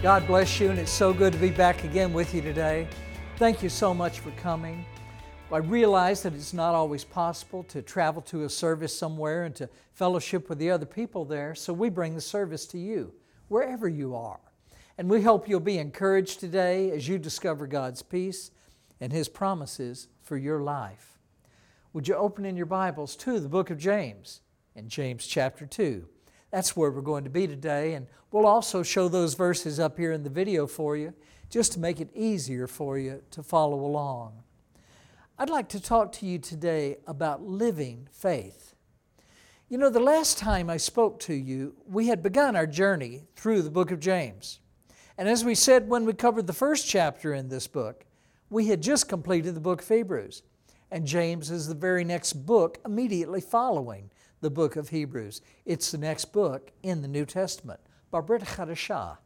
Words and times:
God 0.00 0.28
bless 0.28 0.60
you, 0.60 0.70
and 0.70 0.78
it's 0.78 0.92
so 0.92 1.12
good 1.12 1.32
to 1.32 1.40
be 1.40 1.50
back 1.50 1.82
again 1.82 2.12
with 2.12 2.32
you 2.32 2.40
today. 2.40 2.86
Thank 3.36 3.64
you 3.64 3.68
so 3.68 3.92
much 3.92 4.20
for 4.20 4.30
coming. 4.32 4.84
I 5.50 5.56
realize 5.56 6.22
that 6.22 6.34
it's 6.34 6.54
not 6.54 6.76
always 6.76 7.02
possible 7.02 7.64
to 7.64 7.82
travel 7.82 8.22
to 8.22 8.44
a 8.44 8.48
service 8.48 8.96
somewhere 8.96 9.42
and 9.42 9.56
to 9.56 9.68
fellowship 9.94 10.48
with 10.48 10.58
the 10.58 10.70
other 10.70 10.86
people 10.86 11.24
there, 11.24 11.52
so 11.56 11.72
we 11.72 11.88
bring 11.88 12.14
the 12.14 12.20
service 12.20 12.64
to 12.66 12.78
you, 12.78 13.12
wherever 13.48 13.88
you 13.88 14.14
are. 14.14 14.38
And 14.98 15.10
we 15.10 15.22
hope 15.22 15.48
you'll 15.48 15.58
be 15.58 15.78
encouraged 15.78 16.38
today 16.38 16.92
as 16.92 17.08
you 17.08 17.18
discover 17.18 17.66
God's 17.66 18.02
peace 18.02 18.52
and 19.00 19.12
His 19.12 19.28
promises 19.28 20.06
for 20.22 20.36
your 20.36 20.62
life. 20.62 21.18
Would 21.92 22.06
you 22.06 22.14
open 22.14 22.44
in 22.44 22.56
your 22.56 22.66
Bibles 22.66 23.16
to 23.16 23.40
the 23.40 23.48
book 23.48 23.68
of 23.68 23.78
James, 23.78 24.42
in 24.76 24.88
James 24.88 25.26
chapter 25.26 25.66
2? 25.66 26.06
That's 26.50 26.76
where 26.76 26.90
we're 26.90 27.02
going 27.02 27.24
to 27.24 27.30
be 27.30 27.46
today, 27.46 27.94
and 27.94 28.06
we'll 28.32 28.46
also 28.46 28.82
show 28.82 29.08
those 29.08 29.34
verses 29.34 29.78
up 29.78 29.98
here 29.98 30.12
in 30.12 30.22
the 30.22 30.30
video 30.30 30.66
for 30.66 30.96
you 30.96 31.12
just 31.50 31.72
to 31.72 31.80
make 31.80 32.00
it 32.00 32.08
easier 32.14 32.66
for 32.66 32.98
you 32.98 33.22
to 33.30 33.42
follow 33.42 33.80
along. 33.80 34.42
I'd 35.38 35.50
like 35.50 35.68
to 35.70 35.80
talk 35.80 36.12
to 36.12 36.26
you 36.26 36.38
today 36.38 36.96
about 37.06 37.42
living 37.42 38.08
faith. 38.10 38.74
You 39.68 39.78
know, 39.78 39.90
the 39.90 40.00
last 40.00 40.38
time 40.38 40.70
I 40.70 40.78
spoke 40.78 41.20
to 41.20 41.34
you, 41.34 41.74
we 41.86 42.08
had 42.08 42.22
begun 42.22 42.56
our 42.56 42.66
journey 42.66 43.24
through 43.36 43.62
the 43.62 43.70
book 43.70 43.90
of 43.90 44.00
James. 44.00 44.60
And 45.18 45.28
as 45.28 45.44
we 45.44 45.54
said 45.54 45.88
when 45.88 46.06
we 46.06 46.14
covered 46.14 46.46
the 46.46 46.52
first 46.52 46.88
chapter 46.88 47.34
in 47.34 47.48
this 47.48 47.66
book, 47.66 48.06
we 48.50 48.68
had 48.68 48.82
just 48.82 49.08
completed 49.08 49.54
the 49.54 49.60
book 49.60 49.82
of 49.82 49.88
Hebrews. 49.88 50.42
And 50.90 51.06
James 51.06 51.50
is 51.50 51.68
the 51.68 51.74
very 51.74 52.02
next 52.02 52.32
book 52.32 52.78
immediately 52.86 53.42
following 53.42 54.10
the 54.40 54.50
book 54.50 54.76
of 54.76 54.90
Hebrews. 54.90 55.40
It's 55.64 55.90
the 55.90 55.98
next 55.98 56.26
book 56.32 56.70
in 56.82 57.02
the 57.02 57.08
New 57.08 57.24
Testament, 57.24 57.80
Brit 58.10 58.42
Chadashah. 58.42 59.18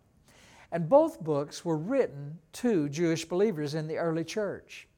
And 0.70 0.88
both 0.88 1.20
books 1.20 1.64
were 1.64 1.77
written 1.77 2.38
to 2.54 2.88
Jewish 2.88 3.27
believers 3.27 3.74
in 3.74 3.88
the 3.88 3.98
early 3.98 4.24
church. 4.24 4.88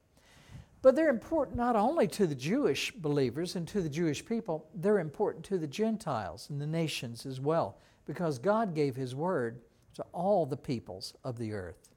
But 0.83 0.95
they're 0.95 1.09
important 1.09 1.57
not 1.57 1.77
only 1.77 2.07
to 2.09 2.27
the 2.27 2.35
Jewish 2.35 2.93
believers 2.93 3.57
and 3.57 3.67
to 3.69 3.81
the 3.81 3.89
Jewish 3.89 4.25
people, 4.25 4.69
they're 4.75 4.99
important 4.99 5.45
to 5.47 5.59
the 5.59 5.67
Gentiles 5.67 6.49
and 6.51 6.61
the 6.61 6.67
nations 6.67 7.27
as 7.27 7.41
well, 7.41 7.79
because 8.07 8.39
God 8.39 8.75
gave 8.75 8.95
His 8.95 9.15
word 9.15 9.63
to 9.95 10.05
all 10.13 10.45
the 10.47 10.57
peoples 10.57 11.15
of 11.25 11.39
the 11.39 11.53
earth. 11.55 11.95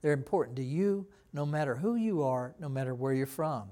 They're 0.00 0.12
important 0.12 0.56
to 0.58 0.64
you 0.64 1.06
no 1.32 1.44
matter 1.44 1.74
who 1.74 1.96
you 1.96 2.22
are, 2.22 2.54
no 2.58 2.68
matter 2.68 2.94
where 2.94 3.12
you're 3.12 3.26
from. 3.26 3.64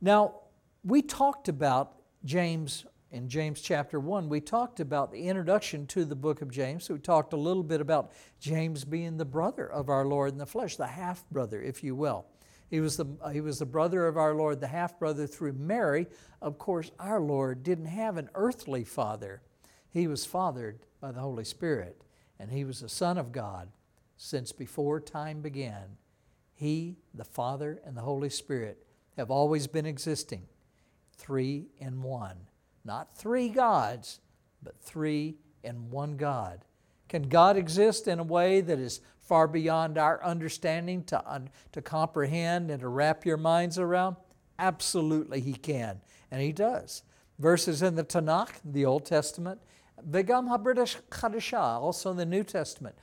Now, 0.00 0.40
we 0.84 1.00
talked 1.00 1.48
about 1.48 1.97
James, 2.28 2.84
in 3.10 3.26
James 3.26 3.62
chapter 3.62 3.98
1, 3.98 4.28
we 4.28 4.38
talked 4.38 4.80
about 4.80 5.10
the 5.10 5.28
introduction 5.28 5.86
to 5.86 6.04
the 6.04 6.14
book 6.14 6.42
of 6.42 6.50
James. 6.50 6.84
So 6.84 6.92
we 6.92 7.00
talked 7.00 7.32
a 7.32 7.38
little 7.38 7.62
bit 7.62 7.80
about 7.80 8.12
James 8.38 8.84
being 8.84 9.16
the 9.16 9.24
brother 9.24 9.66
of 9.66 9.88
our 9.88 10.04
Lord 10.04 10.32
in 10.32 10.38
the 10.38 10.44
flesh, 10.44 10.76
the 10.76 10.88
half 10.88 11.24
brother, 11.30 11.62
if 11.62 11.82
you 11.82 11.94
will. 11.96 12.26
He 12.68 12.80
was, 12.80 12.98
the, 12.98 13.06
he 13.32 13.40
was 13.40 13.60
the 13.60 13.64
brother 13.64 14.06
of 14.06 14.18
our 14.18 14.34
Lord, 14.34 14.60
the 14.60 14.66
half 14.66 14.98
brother 14.98 15.26
through 15.26 15.54
Mary. 15.54 16.06
Of 16.42 16.58
course, 16.58 16.90
our 16.98 17.18
Lord 17.18 17.62
didn't 17.62 17.86
have 17.86 18.18
an 18.18 18.28
earthly 18.34 18.84
father, 18.84 19.40
he 19.88 20.06
was 20.06 20.26
fathered 20.26 20.80
by 21.00 21.12
the 21.12 21.20
Holy 21.20 21.44
Spirit, 21.44 22.02
and 22.38 22.50
he 22.50 22.62
was 22.62 22.80
the 22.80 22.90
Son 22.90 23.16
of 23.16 23.32
God 23.32 23.70
since 24.18 24.52
before 24.52 25.00
time 25.00 25.40
began. 25.40 25.96
He, 26.52 26.98
the 27.14 27.24
Father, 27.24 27.80
and 27.86 27.96
the 27.96 28.02
Holy 28.02 28.28
Spirit 28.28 28.84
have 29.16 29.30
always 29.30 29.66
been 29.66 29.86
existing 29.86 30.42
three 31.18 31.66
in 31.78 32.02
one. 32.02 32.36
Not 32.84 33.14
three 33.16 33.50
gods, 33.50 34.20
but 34.62 34.80
three 34.80 35.36
in 35.62 35.90
one 35.90 36.16
God. 36.16 36.64
Can 37.08 37.24
God 37.24 37.56
exist 37.56 38.08
in 38.08 38.18
a 38.18 38.24
way 38.24 38.60
that 38.60 38.78
is 38.78 39.00
far 39.18 39.46
beyond 39.46 39.98
our 39.98 40.22
understanding 40.24 41.04
to, 41.04 41.30
un, 41.30 41.50
to 41.72 41.82
comprehend 41.82 42.70
and 42.70 42.80
to 42.80 42.88
wrap 42.88 43.26
your 43.26 43.36
minds 43.36 43.78
around? 43.78 44.16
Absolutely, 44.58 45.40
He 45.40 45.54
can, 45.54 46.00
and 46.30 46.40
He 46.40 46.52
does. 46.52 47.02
Verses 47.38 47.82
in 47.82 47.94
the 47.94 48.04
Tanakh, 48.04 48.60
the 48.64 48.84
Old 48.84 49.04
Testament, 49.04 49.60
Vegam 50.08 50.48
HaBrit 50.48 51.00
HaChadashah, 51.10 51.80
also 51.80 52.10
in 52.10 52.16
the 52.16 52.26
New 52.26 52.44
Testament, 52.44 52.96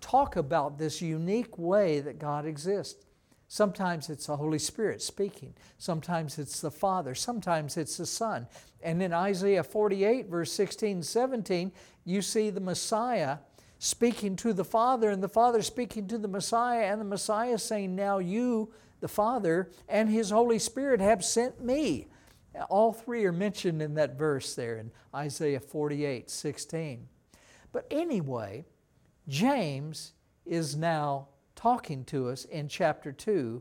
talk 0.00 0.36
about 0.36 0.78
this 0.78 1.02
unique 1.02 1.58
way 1.58 2.00
that 2.00 2.18
God 2.18 2.46
exists. 2.46 3.04
Sometimes 3.48 4.10
it's 4.10 4.26
the 4.26 4.36
Holy 4.36 4.58
Spirit 4.58 5.00
speaking. 5.00 5.54
Sometimes 5.78 6.38
it's 6.38 6.60
the 6.60 6.70
Father. 6.70 7.14
Sometimes 7.14 7.78
it's 7.78 7.96
the 7.96 8.04
Son. 8.04 8.46
And 8.82 9.02
in 9.02 9.14
Isaiah 9.14 9.64
48, 9.64 10.26
verse 10.28 10.52
16 10.52 11.02
17, 11.02 11.72
you 12.04 12.20
see 12.20 12.50
the 12.50 12.60
Messiah 12.60 13.38
speaking 13.78 14.36
to 14.36 14.52
the 14.52 14.64
Father, 14.64 15.08
and 15.08 15.22
the 15.22 15.28
Father 15.28 15.62
speaking 15.62 16.06
to 16.08 16.18
the 16.18 16.28
Messiah, 16.28 16.92
and 16.92 17.00
the 17.00 17.06
Messiah 17.06 17.58
saying, 17.58 17.96
Now 17.96 18.18
you, 18.18 18.70
the 19.00 19.08
Father, 19.08 19.70
and 19.88 20.10
His 20.10 20.28
Holy 20.30 20.58
Spirit 20.58 21.00
have 21.00 21.24
sent 21.24 21.64
me. 21.64 22.08
All 22.68 22.92
three 22.92 23.24
are 23.24 23.32
mentioned 23.32 23.80
in 23.80 23.94
that 23.94 24.18
verse 24.18 24.54
there 24.54 24.76
in 24.76 24.90
Isaiah 25.14 25.60
48 25.60 26.28
16. 26.28 27.08
But 27.72 27.86
anyway, 27.90 28.66
James 29.26 30.12
is 30.44 30.76
now 30.76 31.28
talking 31.58 32.04
to 32.04 32.28
us 32.28 32.44
in 32.44 32.68
chapter 32.68 33.10
2 33.10 33.60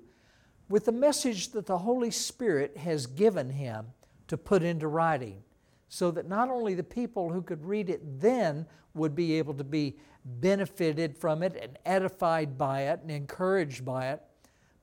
with 0.70 0.86
the 0.86 0.92
message 0.92 1.50
that 1.50 1.66
the 1.66 1.80
Holy 1.80 2.12
Spirit 2.12 2.78
has 2.78 3.08
given 3.08 3.50
him 3.50 3.88
to 4.28 4.38
put 4.38 4.62
into 4.62 4.88
writing 4.88 5.42
so 5.90 6.12
that 6.12 6.30
not 6.30 6.48
only 6.48 6.76
the 6.76 6.84
people 6.84 7.32
who 7.32 7.42
could 7.42 7.66
read 7.66 7.90
it 7.90 8.22
then 8.22 8.68
would 8.94 9.16
be 9.16 9.34
able 9.40 9.56
to 9.56 9.64
be 9.64 9.98
benefited 10.24 11.18
from 11.18 11.42
it 11.42 11.58
and 11.60 11.80
edified 11.88 12.56
by 12.56 12.82
it 12.82 13.00
and 13.02 13.10
encouraged 13.10 13.84
by 13.84 14.12
it, 14.12 14.22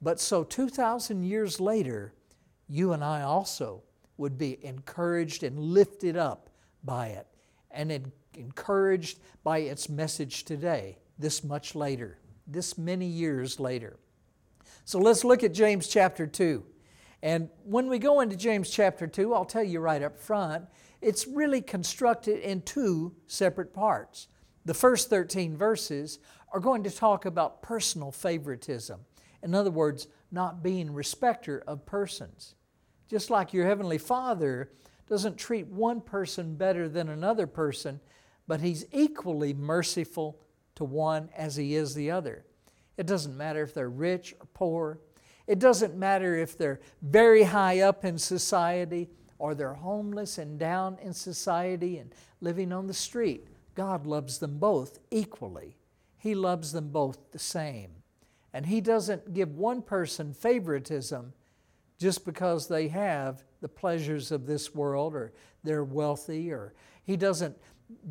but 0.02 0.19
so 0.19 0.42
2,000 0.42 1.22
years 1.22 1.60
later, 1.60 2.14
you 2.69 2.94
and 2.94 3.04
I 3.04 3.22
also 3.22 3.84
would 4.16 4.36
be 4.36 4.58
encouraged 4.66 5.44
and 5.44 5.60
lifted 5.60 6.16
up 6.16 6.50
by 6.82 7.08
it 7.08 7.28
and 7.70 8.10
encouraged 8.34 9.20
by 9.44 9.58
its 9.58 9.88
message 9.88 10.44
today, 10.44 10.98
this 11.16 11.44
much 11.44 11.76
later 11.76 12.19
this 12.47 12.77
many 12.77 13.06
years 13.06 13.59
later. 13.59 13.97
So 14.84 14.99
let's 14.99 15.25
look 15.25 15.43
at 15.43 15.55
James 15.55 15.88
chapter 15.88 16.27
2. 16.27 16.65
And 17.22 17.49
when 17.65 17.88
we 17.88 17.99
go 17.99 18.21
into 18.21 18.37
James 18.37 18.69
chapter 18.69 19.06
2, 19.06 19.32
I'll 19.32 19.47
tell 19.47 19.62
you 19.62 19.81
right 19.81 20.03
up 20.03 20.19
front, 20.19 20.66
it's 21.00 21.27
really 21.27 21.62
constructed 21.62 22.41
in 22.41 22.62
two 22.62 23.15
separate 23.27 23.72
parts. 23.72 24.28
The 24.66 24.75
first 24.75 25.10
13 25.10 25.56
verses 25.56 26.19
are 26.53 26.60
going 26.60 26.82
to 26.84 26.91
talk 26.91 27.25
about 27.25 27.62
personal 27.62 28.12
favoritism. 28.12 29.00
In 29.43 29.55
other 29.55 29.71
words, 29.71 30.06
not 30.31 30.62
being 30.62 30.93
respecter 30.93 31.62
of 31.66 31.87
persons. 31.87 32.55
Just 33.09 33.31
like 33.31 33.53
your 33.53 33.66
Heavenly 33.66 33.99
Father 33.99 34.71
doesn't 35.09 35.37
treat 35.37 35.66
one 35.66 36.00
person 36.00 36.56
better 36.56 36.88
than 36.88 37.09
another 37.09 37.47
person, 37.47 38.00
but 38.47 38.61
He's 38.61 38.87
equally 38.93 39.53
merciful 39.53 40.41
to 40.77 40.85
one 40.85 41.29
as 41.37 41.57
he 41.57 41.75
is 41.75 41.95
the 41.95 42.11
other. 42.11 42.45
It 42.97 43.07
doesn't 43.07 43.37
matter 43.37 43.62
if 43.62 43.75
they're 43.75 43.91
rich 43.91 44.35
or 44.41 44.47
poor. 44.55 45.01
It 45.47 45.59
doesn't 45.59 45.97
matter 45.97 46.37
if 46.37 46.57
they're 46.57 46.81
very 47.03 47.43
high 47.43 47.81
up 47.81 48.05
in 48.05 48.19
society 48.19 49.11
or 49.39 49.55
they're 49.55 49.75
homeless 49.75 50.39
and 50.39 50.59
down 50.59 50.99
in 51.03 51.12
society 51.12 51.99
and 51.99 52.15
living 52.41 52.73
on 52.73 52.87
the 52.87 52.95
street. 52.95 53.47
God 53.75 54.07
loves 54.07 54.39
them 54.39 54.59
both 54.59 55.01
equally. 55.11 55.77
He 56.17 56.35
loves 56.35 56.73
them 56.73 56.89
both 56.89 57.19
the 57.33 57.39
same. 57.39 57.91
And 58.53 58.65
He 58.65 58.81
doesn't 58.81 59.35
give 59.35 59.56
one 59.56 59.83
person 59.83 60.32
favoritism 60.32 61.32
just 61.99 62.25
because 62.25 62.69
they 62.69 62.88
have 62.88 63.44
the 63.61 63.69
pleasures 63.69 64.31
of 64.32 64.47
this 64.47 64.75
world 64.75 65.15
or 65.15 65.32
they're 65.65 65.85
wealthy 65.85 66.53
or 66.53 66.73
He 67.03 67.17
doesn't 67.17 67.56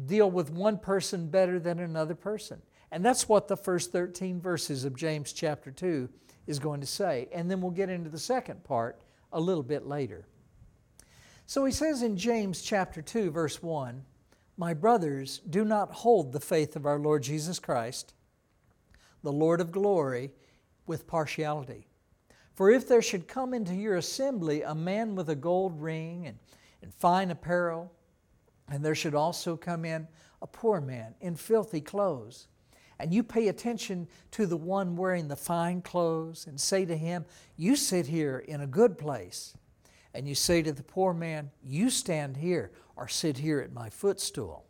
deal 0.05 0.29
with 0.29 0.51
one 0.51 0.77
person 0.77 1.27
better 1.27 1.59
than 1.59 1.79
another 1.79 2.15
person. 2.15 2.61
And 2.91 3.03
that's 3.03 3.27
what 3.27 3.47
the 3.47 3.57
first 3.57 3.91
13 3.91 4.39
verses 4.39 4.85
of 4.85 4.95
James 4.95 5.33
chapter 5.33 5.71
2 5.71 6.09
is 6.45 6.59
going 6.59 6.81
to 6.81 6.87
say. 6.87 7.27
And 7.33 7.49
then 7.49 7.61
we'll 7.61 7.71
get 7.71 7.89
into 7.89 8.09
the 8.09 8.19
second 8.19 8.63
part 8.63 9.01
a 9.31 9.39
little 9.39 9.63
bit 9.63 9.85
later. 9.87 10.27
So 11.45 11.65
he 11.65 11.71
says 11.71 12.03
in 12.03 12.17
James 12.17 12.61
chapter 12.61 13.01
2, 13.01 13.31
verse 13.31 13.61
1 13.61 14.03
My 14.57 14.73
brothers, 14.73 15.39
do 15.49 15.65
not 15.65 15.91
hold 15.91 16.31
the 16.31 16.39
faith 16.39 16.75
of 16.75 16.85
our 16.85 16.99
Lord 16.99 17.23
Jesus 17.23 17.59
Christ, 17.59 18.13
the 19.23 19.31
Lord 19.31 19.59
of 19.59 19.71
glory, 19.71 20.31
with 20.85 21.07
partiality. 21.07 21.87
For 22.53 22.69
if 22.69 22.87
there 22.87 23.01
should 23.01 23.27
come 23.27 23.53
into 23.53 23.73
your 23.73 23.95
assembly 23.95 24.61
a 24.61 24.75
man 24.75 25.15
with 25.15 25.29
a 25.29 25.35
gold 25.35 25.81
ring 25.81 26.27
and, 26.27 26.37
and 26.81 26.93
fine 26.93 27.31
apparel, 27.31 27.91
and 28.69 28.83
there 28.83 28.95
should 28.95 29.15
also 29.15 29.57
come 29.57 29.85
in 29.85 30.07
a 30.41 30.47
poor 30.47 30.81
man 30.81 31.15
in 31.21 31.35
filthy 31.35 31.81
clothes. 31.81 32.47
And 32.99 33.13
you 33.13 33.23
pay 33.23 33.47
attention 33.47 34.07
to 34.31 34.45
the 34.45 34.57
one 34.57 34.95
wearing 34.95 35.27
the 35.27 35.35
fine 35.35 35.81
clothes 35.81 36.47
and 36.47 36.59
say 36.59 36.85
to 36.85 36.95
him, 36.95 37.25
You 37.57 37.75
sit 37.75 38.07
here 38.07 38.43
in 38.47 38.61
a 38.61 38.67
good 38.67 38.97
place. 38.97 39.55
And 40.13 40.27
you 40.27 40.35
say 40.35 40.61
to 40.61 40.71
the 40.71 40.83
poor 40.83 41.13
man, 41.13 41.49
You 41.63 41.89
stand 41.89 42.37
here 42.37 42.71
or 42.95 43.07
sit 43.07 43.37
here 43.37 43.59
at 43.59 43.73
my 43.73 43.89
footstool. 43.89 44.65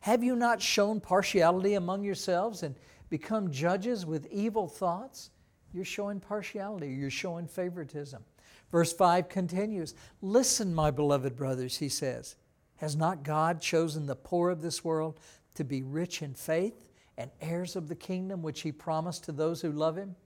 Have 0.00 0.22
you 0.22 0.36
not 0.36 0.60
shown 0.60 1.00
partiality 1.00 1.74
among 1.74 2.04
yourselves 2.04 2.62
and 2.62 2.76
become 3.08 3.50
judges 3.50 4.04
with 4.04 4.26
evil 4.30 4.68
thoughts? 4.68 5.30
You're 5.72 5.84
showing 5.84 6.20
partiality, 6.20 6.88
you're 6.92 7.10
showing 7.10 7.46
favoritism. 7.46 8.22
Verse 8.70 8.92
5 8.92 9.28
continues 9.28 9.94
Listen, 10.22 10.74
my 10.74 10.90
beloved 10.90 11.34
brothers, 11.36 11.78
he 11.78 11.88
says. 11.88 12.36
Has 12.76 12.96
not 12.96 13.22
God 13.22 13.60
chosen 13.60 14.06
the 14.06 14.16
poor 14.16 14.50
of 14.50 14.60
this 14.60 14.84
world 14.84 15.18
to 15.54 15.64
be 15.64 15.82
rich 15.82 16.22
in 16.22 16.34
faith 16.34 16.90
and 17.16 17.30
heirs 17.40 17.76
of 17.76 17.88
the 17.88 17.94
kingdom 17.94 18.42
which 18.42 18.60
he 18.60 18.72
promised 18.72 19.24
to 19.24 19.32
those 19.32 19.62
who 19.62 19.72
love 19.72 19.96
him? 19.96 20.16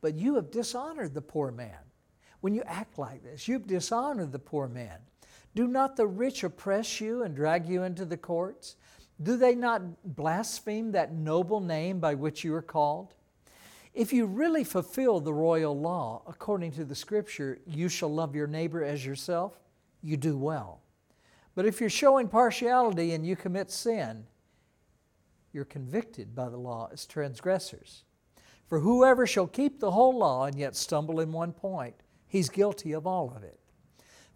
But 0.00 0.14
you 0.14 0.36
have 0.36 0.50
dishonored 0.50 1.14
the 1.14 1.20
poor 1.20 1.50
man. 1.50 1.78
When 2.40 2.54
you 2.54 2.62
act 2.66 2.98
like 2.98 3.22
this, 3.22 3.48
you've 3.48 3.66
dishonored 3.66 4.32
the 4.32 4.38
poor 4.38 4.68
man. 4.68 4.98
Do 5.54 5.66
not 5.66 5.96
the 5.96 6.06
rich 6.06 6.44
oppress 6.44 7.00
you 7.00 7.22
and 7.24 7.34
drag 7.34 7.68
you 7.68 7.82
into 7.82 8.04
the 8.04 8.16
courts? 8.16 8.76
Do 9.20 9.36
they 9.36 9.54
not 9.54 10.14
blaspheme 10.16 10.92
that 10.92 11.12
noble 11.12 11.60
name 11.60 11.98
by 11.98 12.14
which 12.14 12.44
you 12.44 12.54
are 12.54 12.62
called? 12.62 13.14
If 13.92 14.12
you 14.12 14.26
really 14.26 14.62
fulfill 14.62 15.18
the 15.18 15.34
royal 15.34 15.78
law 15.78 16.22
according 16.28 16.72
to 16.72 16.84
the 16.84 16.94
scripture, 16.94 17.58
you 17.66 17.88
shall 17.88 18.12
love 18.14 18.36
your 18.36 18.46
neighbor 18.46 18.84
as 18.84 19.04
yourself, 19.04 19.58
you 20.02 20.16
do 20.16 20.36
well. 20.36 20.80
But 21.58 21.66
if 21.66 21.80
you're 21.80 21.90
showing 21.90 22.28
partiality 22.28 23.14
and 23.14 23.26
you 23.26 23.34
commit 23.34 23.72
sin, 23.72 24.26
you're 25.52 25.64
convicted 25.64 26.32
by 26.32 26.50
the 26.50 26.56
law 26.56 26.88
as 26.92 27.04
transgressors. 27.04 28.04
For 28.68 28.78
whoever 28.78 29.26
shall 29.26 29.48
keep 29.48 29.80
the 29.80 29.90
whole 29.90 30.16
law 30.16 30.44
and 30.44 30.56
yet 30.56 30.76
stumble 30.76 31.18
in 31.18 31.32
one 31.32 31.52
point, 31.52 31.96
he's 32.28 32.48
guilty 32.48 32.92
of 32.92 33.08
all 33.08 33.34
of 33.34 33.42
it. 33.42 33.58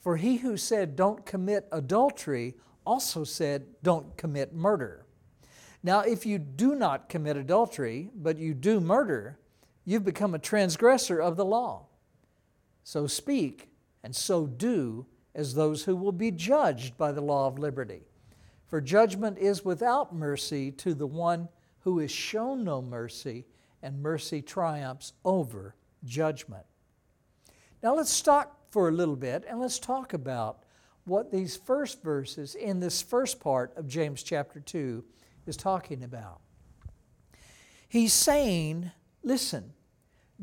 For 0.00 0.16
he 0.16 0.38
who 0.38 0.56
said, 0.56 0.96
Don't 0.96 1.24
commit 1.24 1.68
adultery, 1.70 2.56
also 2.84 3.22
said, 3.22 3.66
Don't 3.84 4.16
commit 4.16 4.52
murder. 4.52 5.06
Now, 5.80 6.00
if 6.00 6.26
you 6.26 6.40
do 6.40 6.74
not 6.74 7.08
commit 7.08 7.36
adultery, 7.36 8.10
but 8.16 8.36
you 8.36 8.52
do 8.52 8.80
murder, 8.80 9.38
you've 9.84 10.04
become 10.04 10.34
a 10.34 10.40
transgressor 10.40 11.20
of 11.20 11.36
the 11.36 11.44
law. 11.44 11.86
So 12.82 13.06
speak 13.06 13.68
and 14.02 14.16
so 14.16 14.48
do 14.48 15.06
as 15.34 15.54
those 15.54 15.84
who 15.84 15.96
will 15.96 16.12
be 16.12 16.30
judged 16.30 16.96
by 16.96 17.12
the 17.12 17.20
law 17.20 17.46
of 17.46 17.58
liberty. 17.58 18.02
For 18.66 18.80
judgment 18.80 19.38
is 19.38 19.64
without 19.64 20.14
mercy 20.14 20.70
to 20.72 20.94
the 20.94 21.06
one 21.06 21.48
who 21.80 22.00
is 22.00 22.10
shown 22.10 22.64
no 22.64 22.80
mercy, 22.80 23.44
and 23.82 24.00
mercy 24.00 24.40
triumphs 24.40 25.12
over 25.24 25.74
judgment. 26.04 26.64
Now 27.82 27.94
let's 27.94 28.10
stop 28.10 28.66
for 28.70 28.88
a 28.88 28.92
little 28.92 29.16
bit 29.16 29.44
and 29.48 29.60
let's 29.60 29.78
talk 29.78 30.14
about 30.14 30.62
what 31.04 31.32
these 31.32 31.56
first 31.56 32.02
verses 32.02 32.54
in 32.54 32.78
this 32.78 33.02
first 33.02 33.40
part 33.40 33.76
of 33.76 33.88
James 33.88 34.22
chapter 34.22 34.60
2 34.60 35.04
is 35.46 35.56
talking 35.56 36.04
about. 36.04 36.40
He's 37.88 38.12
saying, 38.12 38.90
listen, 39.24 39.72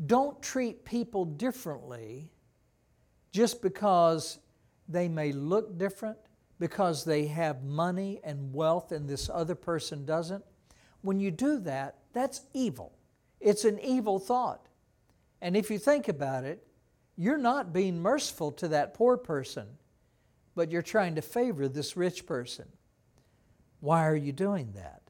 don't 0.06 0.40
treat 0.42 0.84
people 0.84 1.24
differently 1.24 2.30
just 3.32 3.62
because 3.62 4.38
they 4.92 5.08
may 5.08 5.32
look 5.32 5.78
different, 5.78 6.18
because 6.58 7.04
they 7.04 7.26
have 7.26 7.64
money 7.64 8.20
and 8.22 8.52
wealth 8.52 8.92
and 8.92 9.08
this 9.08 9.30
other 9.32 9.54
person 9.54 10.04
doesn't. 10.04 10.44
When 11.00 11.18
you 11.18 11.30
do 11.30 11.58
that, 11.60 11.96
that's 12.12 12.42
evil. 12.52 12.92
It's 13.40 13.64
an 13.64 13.80
evil 13.80 14.18
thought. 14.18 14.68
And 15.40 15.56
if 15.56 15.70
you 15.70 15.78
think 15.78 16.08
about 16.08 16.44
it, 16.44 16.62
you're 17.16 17.38
not 17.38 17.72
being 17.72 18.00
merciful 18.00 18.52
to 18.52 18.68
that 18.68 18.92
poor 18.92 19.16
person, 19.16 19.66
but 20.54 20.70
you're 20.70 20.82
trying 20.82 21.14
to 21.14 21.22
favor 21.22 21.66
this 21.66 21.96
rich 21.96 22.26
person. 22.26 22.66
Why 23.80 24.06
are 24.06 24.16
you 24.16 24.32
doing 24.32 24.72
that? 24.74 25.00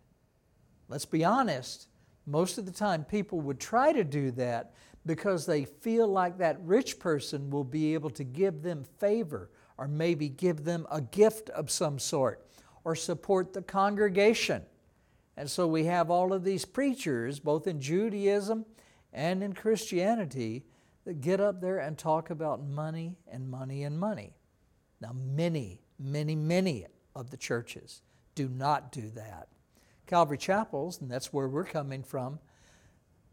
Let's 0.88 1.04
be 1.04 1.24
honest. 1.24 1.88
Most 2.26 2.58
of 2.58 2.66
the 2.66 2.72
time, 2.72 3.04
people 3.04 3.40
would 3.40 3.58
try 3.58 3.92
to 3.92 4.04
do 4.04 4.30
that 4.32 4.74
because 5.04 5.46
they 5.46 5.64
feel 5.64 6.06
like 6.06 6.38
that 6.38 6.60
rich 6.62 7.00
person 7.00 7.50
will 7.50 7.64
be 7.64 7.94
able 7.94 8.10
to 8.10 8.22
give 8.22 8.62
them 8.62 8.84
favor 9.00 9.50
or 9.80 9.88
maybe 9.88 10.28
give 10.28 10.64
them 10.64 10.86
a 10.90 11.00
gift 11.00 11.48
of 11.50 11.70
some 11.70 11.98
sort 11.98 12.46
or 12.84 12.94
support 12.94 13.54
the 13.54 13.62
congregation. 13.62 14.62
And 15.38 15.50
so 15.50 15.66
we 15.66 15.84
have 15.84 16.10
all 16.10 16.34
of 16.34 16.44
these 16.44 16.66
preachers, 16.66 17.40
both 17.40 17.66
in 17.66 17.80
Judaism 17.80 18.66
and 19.10 19.42
in 19.42 19.54
Christianity, 19.54 20.64
that 21.06 21.22
get 21.22 21.40
up 21.40 21.62
there 21.62 21.78
and 21.78 21.96
talk 21.96 22.28
about 22.28 22.62
money 22.62 23.16
and 23.26 23.48
money 23.48 23.84
and 23.84 23.98
money. 23.98 24.34
Now, 25.00 25.14
many, 25.14 25.80
many, 25.98 26.36
many 26.36 26.84
of 27.16 27.30
the 27.30 27.38
churches 27.38 28.02
do 28.34 28.50
not 28.50 28.92
do 28.92 29.08
that. 29.14 29.48
Calvary 30.06 30.36
Chapels, 30.36 31.00
and 31.00 31.10
that's 31.10 31.32
where 31.32 31.48
we're 31.48 31.64
coming 31.64 32.02
from, 32.02 32.38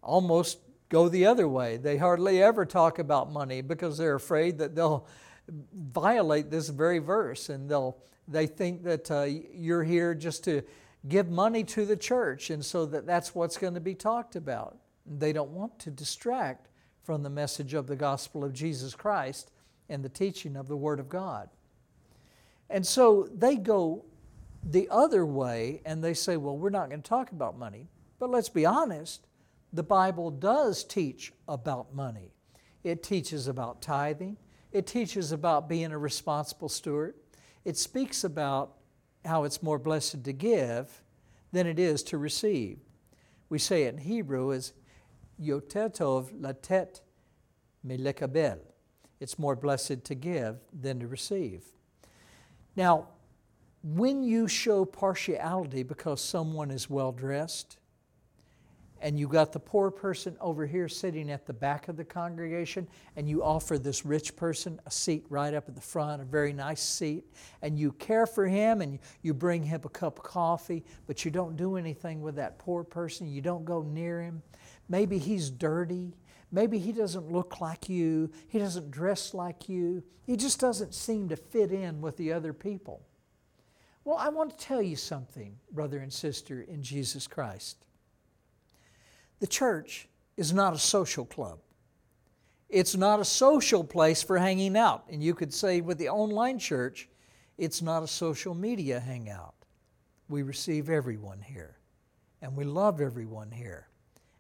almost 0.02 0.60
go 0.88 1.10
the 1.10 1.26
other 1.26 1.50
way. 1.50 1.76
They 1.76 1.98
hardly 1.98 2.42
ever 2.42 2.66
talk 2.66 3.00
about 3.00 3.34
money 3.34 3.60
because 3.60 3.98
they're 3.98 4.16
afraid 4.16 4.60
that 4.60 4.76
they'll 4.76 5.06
violate 5.74 6.52
this 6.52 6.70
very 6.70 7.00
verse 7.00 7.50
and 7.50 7.70
they'll 7.70 7.98
they 8.28 8.46
think 8.46 8.84
that 8.84 9.10
uh, 9.10 9.26
you're 9.54 9.84
here 9.84 10.14
just 10.14 10.44
to 10.44 10.62
give 11.08 11.30
money 11.30 11.64
to 11.64 11.86
the 11.86 11.96
church 11.96 12.50
and 12.50 12.64
so 12.64 12.86
that 12.86 13.06
that's 13.06 13.34
what's 13.34 13.58
going 13.58 13.74
to 13.74 13.80
be 13.80 13.96
talked 13.96 14.36
about. 14.36 14.78
They 15.06 15.32
don't 15.32 15.52
want 15.52 15.80
to 15.80 15.92
distract 15.92 16.68
from 17.04 17.24
the 17.24 17.30
message 17.30 17.74
of 17.74 17.88
the 17.88 17.96
gospel 17.96 18.44
of 18.44 18.52
Jesus 18.52 18.94
Christ 18.94 19.52
and 19.88 20.04
the 20.04 20.10
teaching 20.10 20.58
of 20.58 20.68
the 20.68 20.76
Word 20.76 21.00
of 21.00 21.08
God. 21.08 21.50
And 22.70 22.86
so 22.86 23.30
they 23.34 23.56
go 23.56 24.04
the 24.62 24.90
other 24.92 25.26
way 25.26 25.82
and 25.86 26.04
they 26.04 26.14
say, 26.14 26.36
well, 26.36 26.58
we're 26.58 26.70
not 26.70 26.90
going 26.90 27.02
to 27.02 27.10
talk 27.10 27.32
about 27.32 27.58
money. 27.58 27.88
But 28.20 28.30
let's 28.30 28.50
be 28.50 28.66
honest, 28.66 29.26
the 29.72 29.84
Bible 29.84 30.32
does 30.32 30.84
teach 30.84 31.32
about 31.48 31.94
money. 31.94 32.34
It 32.84 33.04
teaches 33.04 33.48
about 33.48 33.82
tithing, 33.82 34.38
it 34.78 34.86
teaches 34.86 35.32
about 35.32 35.68
being 35.68 35.92
a 35.92 35.98
responsible 35.98 36.70
steward, 36.70 37.16
it 37.66 37.78
speaks 37.78 38.24
about 38.24 38.76
how 39.26 39.44
it's 39.44 39.64
more 39.64 39.80
blessed 39.80 40.24
to 40.24 40.32
give 40.32 41.02
than 41.52 41.66
it 41.66 41.80
is 41.80 42.04
to 42.04 42.18
receive. 42.20 42.78
We 43.50 43.58
say 43.58 43.84
it 43.84 43.96
in 43.96 44.02
Hebrew 44.02 44.54
as 44.54 44.74
yotetov 45.42 46.30
latet 46.40 47.02
melekabel. 47.86 48.60
It's 49.20 49.40
more 49.40 49.56
blessed 49.56 50.04
to 50.04 50.14
give 50.14 50.58
than 50.72 51.00
to 51.00 51.08
receive. 51.08 51.64
Now, 52.76 53.08
when 53.84 54.22
you 54.22 54.48
show 54.48 54.86
partiality 54.86 55.82
because 55.82 56.22
someone 56.22 56.70
is 56.70 56.88
well 56.88 57.12
dressed, 57.12 57.78
and 59.02 59.20
you 59.20 59.28
got 59.28 59.52
the 59.52 59.60
poor 59.60 59.92
person 59.92 60.36
over 60.40 60.66
here 60.66 60.88
sitting 60.88 61.32
at 61.32 61.46
the 61.46 61.54
back 61.54 61.88
of 61.88 61.98
the 61.98 62.04
congregation, 62.06 62.88
and 63.16 63.30
you 63.30 63.44
offer 63.44 63.78
this 63.78 64.06
rich 64.06 64.36
person 64.36 64.80
a 64.86 64.92
seat 64.92 65.26
right 65.30 65.54
up 65.54 65.68
at 65.68 65.76
the 65.76 65.82
front, 65.82 66.22
a 66.22 66.26
very 66.26 66.54
nice 66.54 66.82
seat, 66.82 67.26
and 67.62 67.78
you 67.78 67.92
care 67.94 68.26
for 68.26 68.48
him 68.48 68.82
and 68.82 69.00
you 69.22 69.34
bring 69.34 69.64
him 69.64 69.82
a 69.84 69.90
cup 69.90 70.18
of 70.18 70.24
coffee, 70.24 70.84
but 71.06 71.26
you 71.26 71.32
don't 71.32 71.56
do 71.56 71.78
anything 71.78 72.22
with 72.22 72.36
that 72.36 72.58
poor 72.60 72.84
person. 72.84 73.28
You 73.28 73.42
don't 73.42 73.66
go 73.66 73.82
near 73.82 74.22
him. 74.22 74.42
Maybe 74.90 75.18
he's 75.18 75.50
dirty. 75.50 76.16
Maybe 76.52 76.80
he 76.80 76.92
doesn't 76.92 77.32
look 77.32 77.60
like 77.60 77.90
you. 77.90 78.32
He 78.48 78.58
doesn't 78.60 78.92
dress 78.92 79.34
like 79.34 79.68
you. 79.68 80.04
He 80.26 80.38
just 80.38 80.60
doesn't 80.60 80.94
seem 80.94 81.30
to 81.30 81.36
fit 81.36 81.72
in 81.72 82.02
with 82.02 82.18
the 82.18 82.32
other 82.32 82.54
people. 82.54 83.02
Well, 84.06 84.18
I 84.18 84.30
want 84.30 84.52
to 84.52 84.66
tell 84.66 84.82
you 84.82 84.96
something, 84.96 85.58
brother 85.72 86.00
and 86.00 86.12
sister 86.12 86.62
in 86.62 86.82
Jesus 86.82 87.28
Christ. 87.28 87.84
The 89.40 89.48
church 89.48 90.08
is 90.36 90.54
not 90.54 90.74
a 90.74 90.80
social 90.80 91.26
club. 91.26 91.60
It's 92.70 92.96
not 92.96 93.20
a 93.20 93.26
social 93.26 93.84
place 93.84 94.22
for 94.22 94.38
hanging 94.38 94.76
out. 94.76 95.06
And 95.10 95.24
you 95.24 95.34
could 95.34 95.54
say 95.54 95.82
with 95.82 95.98
the 95.98 96.10
online 96.10 96.60
church, 96.60 97.08
it's 97.58 97.82
not 97.82 98.04
a 98.04 98.08
social 98.08 98.54
media 98.54 99.00
hangout. 99.00 99.56
We 100.30 100.44
receive 100.44 100.90
everyone 100.90 101.42
here, 101.42 101.78
and 102.42 102.56
we 102.56 102.66
love 102.66 103.00
everyone 103.00 103.52
here 103.52 103.88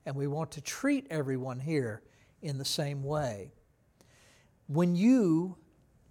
and 0.07 0.15
we 0.15 0.25
want 0.25 0.49
to 0.51 0.61
treat 0.61 1.05
everyone 1.09 1.59
here 1.59 2.01
in 2.41 2.57
the 2.57 2.63
same 2.63 3.03
way. 3.03 3.51
When 4.67 4.95
you 4.95 5.57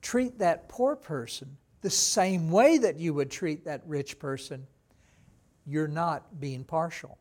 treat 0.02 0.38
that 0.38 0.69
poor 0.69 0.95
person 0.95 1.57
the 1.81 1.88
same 1.88 2.50
way 2.50 2.76
that 2.76 2.99
you 2.99 3.14
would 3.14 3.31
treat 3.31 3.64
that 3.64 3.81
rich 3.87 4.19
person, 4.19 4.66
you're 5.64 5.88
not 5.88 6.38
being 6.38 6.62
partial. 6.62 7.16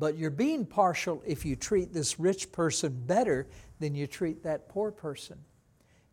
But 0.00 0.16
you're 0.16 0.30
being 0.30 0.64
partial 0.64 1.22
if 1.26 1.44
you 1.44 1.56
treat 1.56 1.92
this 1.92 2.18
rich 2.18 2.50
person 2.52 3.02
better 3.06 3.46
than 3.80 3.94
you 3.94 4.06
treat 4.06 4.42
that 4.44 4.66
poor 4.66 4.90
person. 4.90 5.38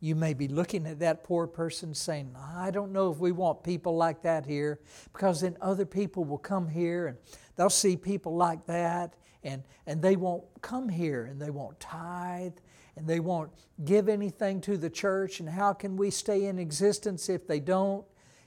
You 0.01 0.13
may 0.13 0.34
be 0.34 0.50
looking 0.50 0.86
at 0.86 1.00
that 1.00 1.24
poor 1.24 1.48
person 1.48 1.94
saying, 1.94 2.36
I 2.38 2.70
don't 2.70 2.91
know 2.91 3.10
if 3.13 3.17
we 3.17 3.32
want 3.32 3.63
people 3.63 3.96
like 3.96 4.24
that 4.24 4.46
here, 4.46 4.82
because 5.13 5.39
then 5.39 5.56
other 5.62 5.86
people 5.86 6.25
will 6.25 6.38
come 6.38 6.67
here 6.67 7.08
and 7.08 7.17
they'll 7.56 7.70
see 7.70 7.96
people 7.96 8.36
like 8.36 8.65
that 8.65 9.15
and, 9.41 9.63
and 9.86 10.01
they 10.01 10.17
won't 10.17 10.44
come 10.62 10.89
here 10.89 11.24
and 11.24 11.41
they 11.41 11.50
won't 11.50 11.79
tithe 11.79 12.58
and 12.98 13.08
they 13.08 13.22
won't 13.22 13.51
give 13.86 14.10
anything 14.10 14.60
to 14.62 14.75
the 14.75 14.89
church. 14.89 15.39
And 15.39 15.48
how 15.48 15.72
can 15.72 15.96
we 15.96 16.12
stay 16.12 16.46
in 16.48 16.60
existence 16.60 17.29
if 17.29 17.48
they 17.48 17.62
don't? 17.62 18.03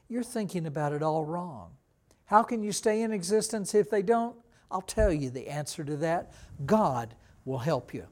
You're 0.07 0.23
thinking 0.23 0.67
about 0.67 0.93
it 0.93 1.03
all 1.03 1.25
wrong. 1.25 1.71
How 2.27 2.43
can 2.43 2.63
you 2.63 2.73
stay 2.73 3.01
in 3.01 3.11
existence 3.11 3.75
if 3.75 3.89
they 3.89 4.03
don't? 4.03 4.37
I'll 4.71 4.81
tell 4.81 5.13
you 5.13 5.31
the 5.31 5.49
answer 5.49 5.85
to 5.85 5.97
that. 5.99 6.33
God 6.65 7.15
will 7.45 7.59
help 7.59 7.93
you. 7.93 8.07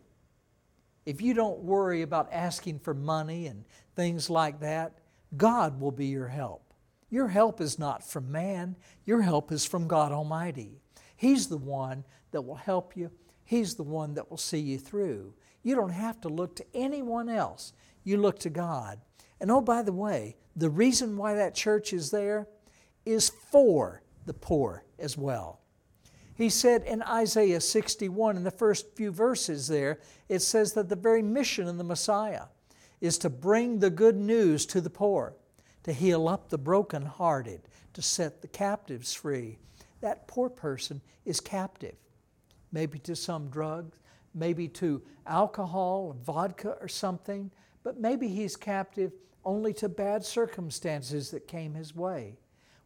If 1.06 1.22
you 1.22 1.32
don't 1.32 1.60
worry 1.60 2.02
about 2.02 2.32
asking 2.32 2.80
for 2.80 2.92
money 2.92 3.46
and 3.46 3.64
things 3.94 4.28
like 4.28 4.60
that, 4.60 4.98
God 5.36 5.80
will 5.80 5.92
be 5.92 6.06
your 6.06 6.28
help. 6.28 6.74
Your 7.10 7.28
help 7.28 7.60
is 7.60 7.78
not 7.78 8.04
from 8.04 8.30
man, 8.30 8.76
your 9.06 9.22
help 9.22 9.50
is 9.50 9.64
from 9.64 9.88
God 9.88 10.12
Almighty. 10.12 10.80
He's 11.16 11.46
the 11.48 11.56
one 11.56 12.04
that 12.30 12.42
will 12.42 12.56
help 12.56 12.96
you, 12.96 13.10
He's 13.44 13.74
the 13.74 13.82
one 13.82 14.14
that 14.14 14.30
will 14.30 14.36
see 14.36 14.58
you 14.58 14.78
through. 14.78 15.32
You 15.62 15.74
don't 15.74 15.88
have 15.90 16.20
to 16.20 16.28
look 16.28 16.56
to 16.56 16.66
anyone 16.74 17.30
else, 17.30 17.72
you 18.04 18.18
look 18.18 18.38
to 18.40 18.50
God. 18.50 19.00
And 19.40 19.50
oh, 19.50 19.60
by 19.60 19.82
the 19.82 19.92
way, 19.92 20.36
the 20.54 20.68
reason 20.68 21.16
why 21.16 21.34
that 21.34 21.54
church 21.54 21.92
is 21.92 22.10
there 22.10 22.48
is 23.06 23.30
for 23.30 24.02
the 24.26 24.34
poor 24.34 24.84
as 24.98 25.16
well. 25.16 25.60
He 26.38 26.50
said 26.50 26.85
in 26.85 27.02
Isaiah 27.02 27.61
61, 27.61 28.37
in 28.37 28.45
the 28.45 28.52
first 28.52 28.95
few 28.95 29.11
verses 29.11 29.66
there, 29.66 29.99
it 30.28 30.38
says 30.38 30.73
that 30.75 30.88
the 30.88 30.95
very 30.95 31.21
mission 31.21 31.66
of 31.66 31.78
the 31.78 31.85
Messiah 31.85 32.45
is 33.00 33.18
to 33.18 33.28
bring 33.28 33.80
the 33.80 33.90
good 33.90 34.14
news 34.14 34.64
to 34.66 34.80
the 34.80 34.88
poor, 34.88 35.35
to 35.83 35.92
heal 35.92 36.28
up 36.28 36.49
the 36.49 36.57
brokenhearted, 36.57 37.62
to 37.92 38.02
set 38.02 38.40
the 38.40 38.47
captives 38.47 39.12
free. 39.12 39.59
That 40.00 40.28
poor 40.28 40.49
person 40.49 41.00
is 41.25 41.40
captive, 41.40 41.97
maybe 42.71 43.00
to 43.00 43.16
some 43.16 43.49
drugs, 43.49 43.99
maybe 44.33 44.68
to 44.68 45.02
alcohol 45.26 46.16
vodka 46.25 46.76
or 46.80 46.87
something, 46.87 47.50
but 47.83 47.99
maybe 47.99 48.28
he's 48.28 48.54
captive 48.54 49.11
only 49.45 49.73
to 49.73 49.88
bad 49.88 50.25
circumstances 50.25 51.33
that 51.33 51.49
came 51.49 51.75
his 51.75 51.97
way. 51.97 52.37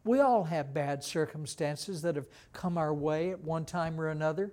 We 0.03 0.19
all 0.19 0.43
have 0.43 0.73
bad 0.73 1.03
circumstances 1.03 2.01
that 2.01 2.15
have 2.15 2.27
come 2.51 2.77
our 2.77 2.93
way 2.93 3.31
at 3.31 3.41
one 3.41 3.65
time 3.65 3.99
or 3.99 4.09
another. 4.09 4.51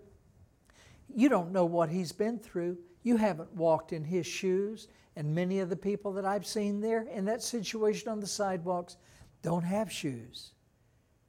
You 1.14 1.28
don't 1.28 1.52
know 1.52 1.64
what 1.64 1.90
he's 1.90 2.12
been 2.12 2.38
through. 2.38 2.78
You 3.02 3.16
haven't 3.16 3.52
walked 3.54 3.92
in 3.92 4.04
his 4.04 4.26
shoes. 4.26 4.88
And 5.16 5.35
many 5.35 5.59
of 5.59 5.69
the 5.69 5.76
people 5.76 6.12
that 6.12 6.25
I've 6.25 6.47
seen 6.47 6.80
there 6.80 7.02
in 7.02 7.25
that 7.25 7.42
situation 7.42 8.09
on 8.09 8.21
the 8.21 8.26
sidewalks 8.26 8.97
don't 9.42 9.64
have 9.64 9.90
shoes. 9.90 10.52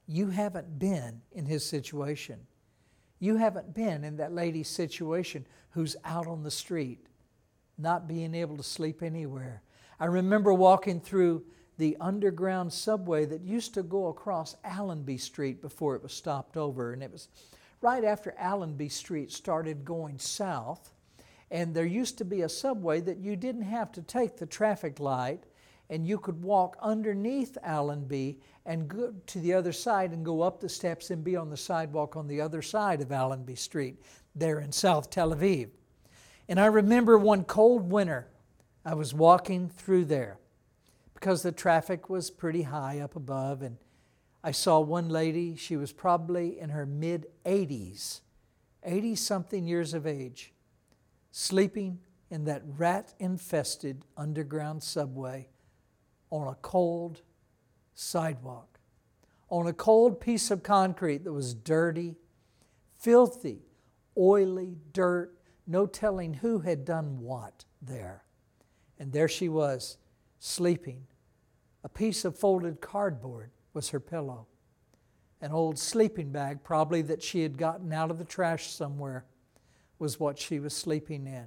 You 0.06 0.30
haven't 0.30 0.78
been 0.78 1.22
in 1.32 1.46
his 1.46 1.66
situation. 1.66 2.40
You 3.20 3.38
haven't 3.38 3.74
been 3.74 4.04
in 4.04 4.18
that 4.18 4.34
lady's 4.34 4.68
situation 4.68 5.48
who's 5.72 5.96
out 6.04 6.28
on 6.28 6.44
the 6.44 6.51
street, 6.51 7.06
not 7.78 8.08
being 8.08 8.36
able 8.36 8.58
to 8.58 8.63
sleep 8.63 9.01
anywhere. 9.01 9.62
I 10.00 10.06
remember 10.06 10.54
walking 10.54 11.00
through 11.00 11.44
the 11.78 11.98
underground 12.00 12.72
subway 12.72 13.25
that 13.25 13.42
used 13.42 13.74
to 13.74 13.84
go 13.84 14.08
across 14.08 14.56
Allenby 14.63 15.18
Street 15.18 15.62
before 15.62 15.96
it 15.96 16.04
was 16.04 16.13
stopped 16.13 16.58
over. 16.58 16.94
And 16.94 17.01
it 17.01 17.12
was 17.12 17.28
right 17.82 18.04
after 18.04 18.36
Allenby 18.38 18.90
Street 18.90 19.32
started 19.32 19.84
going 19.84 20.20
south. 20.20 20.92
And 21.50 21.74
there 21.74 21.86
used 21.86 22.18
to 22.20 22.25
be 22.25 22.42
a 22.42 22.50
subway 22.50 23.01
that 23.01 23.18
you 23.18 23.36
didn't 23.36 23.63
have 23.63 23.92
to 23.94 24.01
take 24.01 24.38
the 24.38 24.46
traffic 24.46 25.00
light, 25.00 25.44
and 25.90 26.08
you 26.08 26.18
could 26.18 26.42
walk 26.42 26.78
underneath 26.82 27.58
Allenby 27.63 28.40
and 28.66 28.88
go 28.88 29.13
to 29.25 29.40
the 29.40 29.54
other 29.54 29.74
side 29.74 30.12
and 30.12 30.24
go 30.24 30.42
up 30.42 30.62
the 30.62 30.70
steps 30.70 31.10
and 31.10 31.24
be 31.24 31.36
on 31.36 31.50
the 31.50 31.58
sidewalk 31.58 32.16
on 32.16 32.28
the 32.28 32.40
other 32.40 32.62
side 32.62 33.01
of 33.01 33.12
Allenby 33.12 33.56
Street, 33.56 34.01
there 34.34 34.60
in 34.60 34.72
South 34.72 35.10
Tel 35.10 35.36
Aviv. 35.36 35.70
And 36.48 36.60
I 36.60 36.68
remember 36.68 37.18
one 37.18 37.44
cold 37.44 37.92
winter, 37.92 38.28
I 38.86 38.94
was 38.94 39.13
walking 39.13 39.68
through 39.68 40.06
there 40.06 40.38
because 41.22 41.44
the 41.44 41.51
traffic 41.51 42.10
was 42.10 42.32
pretty 42.32 42.63
high 42.63 43.00
up 43.00 43.16
above. 43.16 43.62
And 43.62 43.78
I 44.44 44.50
saw 44.50 44.80
one 44.80 45.08
lady, 45.08 45.56
she 45.56 45.78
was 45.78 45.94
probably 45.94 46.60
in 46.60 46.72
her 46.72 46.86
mid 46.86 47.28
80s, 47.46 48.22
80 48.84 49.16
something 49.16 49.68
years 49.68 49.94
of 49.94 50.08
age, 50.08 50.51
sleeping 51.30 52.00
in 52.32 52.46
that 52.46 52.63
rat 52.66 53.13
infested 53.20 54.04
underground 54.18 54.82
subway 54.82 55.48
on 56.32 56.48
a 56.48 56.56
cold 56.56 57.22
sidewalk, 57.94 58.80
on 59.48 59.68
a 59.68 59.74
cold 59.74 60.20
piece 60.20 60.50
of 60.50 60.63
concrete 60.63 61.24
that 61.24 61.34
was 61.34 61.54
dirty, 61.54 62.16
filthy, 62.98 63.62
oily 64.18 64.75
dirt, 64.92 65.38
no 65.68 65.86
telling 65.86 66.34
who 66.34 66.60
had 66.60 66.84
done 66.84 67.20
what 67.20 67.63
there. 67.80 68.24
And 68.98 69.13
there 69.13 69.28
she 69.28 69.50
was, 69.50 69.98
sleeping 70.40 71.06
a 71.84 71.90
piece 71.90 72.26
of 72.26 72.38
folded 72.38 72.82
cardboard 72.82 73.52
was 73.74 73.90
her 73.90 74.00
pillow. 74.00 74.48
An 75.42 75.52
old 75.52 75.80
sleeping 75.80 76.32
bag, 76.32 76.64
probably 76.64 77.02
that 77.04 77.24
she 77.24 77.42
had 77.42 77.58
gotten 77.58 77.92
out 77.92 78.12
of 78.12 78.20
the 78.20 78.26
trash 78.26 78.70
somewhere, 78.70 79.26
was 79.98 80.20
what 80.20 80.38
she 80.38 80.60
was 80.60 80.76
sleeping 80.76 81.26
in. 81.26 81.46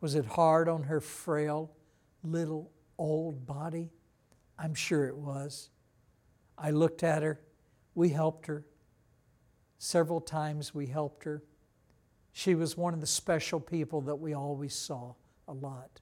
Was 0.00 0.14
it 0.14 0.24
hard 0.24 0.68
on 0.68 0.84
her 0.84 1.00
frail, 1.00 1.70
little, 2.24 2.72
old 2.98 3.46
body? 3.46 3.90
I'm 4.58 4.74
sure 4.74 5.06
it 5.06 5.16
was. 5.16 5.70
I 6.58 6.70
looked 6.70 7.02
at 7.02 7.22
her. 7.22 7.40
We 7.94 8.08
helped 8.08 8.46
her. 8.46 8.64
Several 9.78 10.20
times 10.20 10.74
we 10.74 10.86
helped 10.86 11.24
her. 11.24 11.42
She 12.32 12.54
was 12.54 12.76
one 12.76 12.94
of 12.94 13.00
the 13.00 13.06
special 13.06 13.60
people 13.60 14.00
that 14.02 14.16
we 14.16 14.34
always 14.34 14.74
saw 14.74 15.14
a 15.46 15.52
lot 15.52 16.00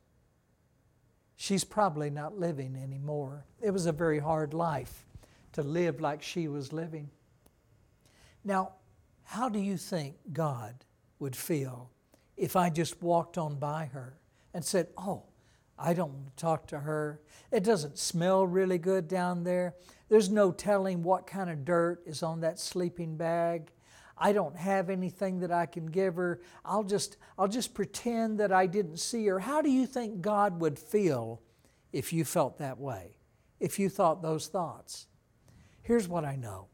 she's 1.39 1.63
probably 1.63 2.11
not 2.11 2.37
living 2.37 2.77
anymore. 2.77 3.45
It 3.63 3.71
was 3.71 3.87
a 3.87 3.93
very 3.93 4.19
hard 4.19 4.53
life 4.53 5.07
to 5.53 5.63
live 5.63 6.01
like 6.01 6.21
she 6.21 6.49
was 6.49 6.73
living. 6.73 7.11
Now, 8.45 8.73
how 9.23 9.49
do 9.49 9.61
you 9.61 9.77
think 9.77 10.17
God 10.33 10.85
would 11.21 11.37
feel 11.37 11.91
if 12.37 12.57
I 12.57 12.71
just 12.71 13.01
walked 13.01 13.39
on 13.39 13.55
by 13.57 13.87
her 13.87 14.19
and 14.53 14.65
said, 14.65 14.89
Oh, 14.99 15.23
I 15.79 15.95
don't 15.95 16.13
want 16.13 16.37
to 16.37 16.43
talk 16.43 16.67
to 16.69 16.81
her. 16.81 17.21
It 17.53 17.63
doesn't 17.63 17.99
smell 17.99 18.45
really 18.45 18.79
good 18.79 19.07
down 19.07 19.45
there. 19.45 19.77
There's 20.09 20.29
no 20.29 20.51
telling 20.51 21.05
what 21.05 21.29
kind 21.29 21.49
of 21.49 21.65
dirt 21.65 22.03
is 22.05 22.25
on 22.25 22.41
that 22.41 22.59
sleeping 22.59 23.17
bag. 23.17 23.71
I 24.21 24.33
don't 24.33 24.57
have 24.57 24.91
anything 24.91 25.41
that 25.41 25.53
I 25.53 25.67
can 25.67 25.87
give 25.87 26.17
her. 26.17 26.41
I'll 26.65 26.85
just, 26.85 27.17
I'll 27.39 27.49
just 27.49 27.75
pretend 27.75 28.41
that 28.41 28.53
I 28.53 28.67
didn't 28.67 28.99
see 28.99 29.27
her. 29.27 29.39
How 29.39 29.63
do 29.63 29.71
you 29.71 29.87
think 29.87 30.21
God 30.21 30.61
would 30.61 30.79
feel 30.79 31.41
if 31.93 32.13
you 32.13 32.25
felt 32.25 32.59
that 32.59 32.79
way, 32.79 33.17
if 33.61 33.79
you 33.79 33.89
thought 33.89 34.23
those 34.23 34.49
thoughts? 34.49 35.07
Here's 35.83 36.09
what 36.09 36.25
I 36.25 36.37
know 36.37 36.69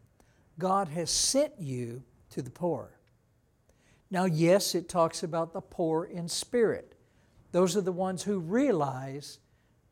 God 0.58 0.88
has 0.88 1.10
sent 1.10 1.52
you 1.58 2.02
to 2.30 2.42
the 2.42 2.50
poor. 2.50 2.98
Now, 4.10 4.24
yes, 4.24 4.74
it 4.74 4.88
talks 4.88 5.22
about 5.22 5.52
the 5.52 5.60
poor 5.60 6.04
in 6.04 6.28
spirit. 6.28 6.94
Those 7.52 7.76
are 7.76 7.80
the 7.80 7.92
ones 7.92 8.22
who 8.22 8.38
realize 8.38 9.38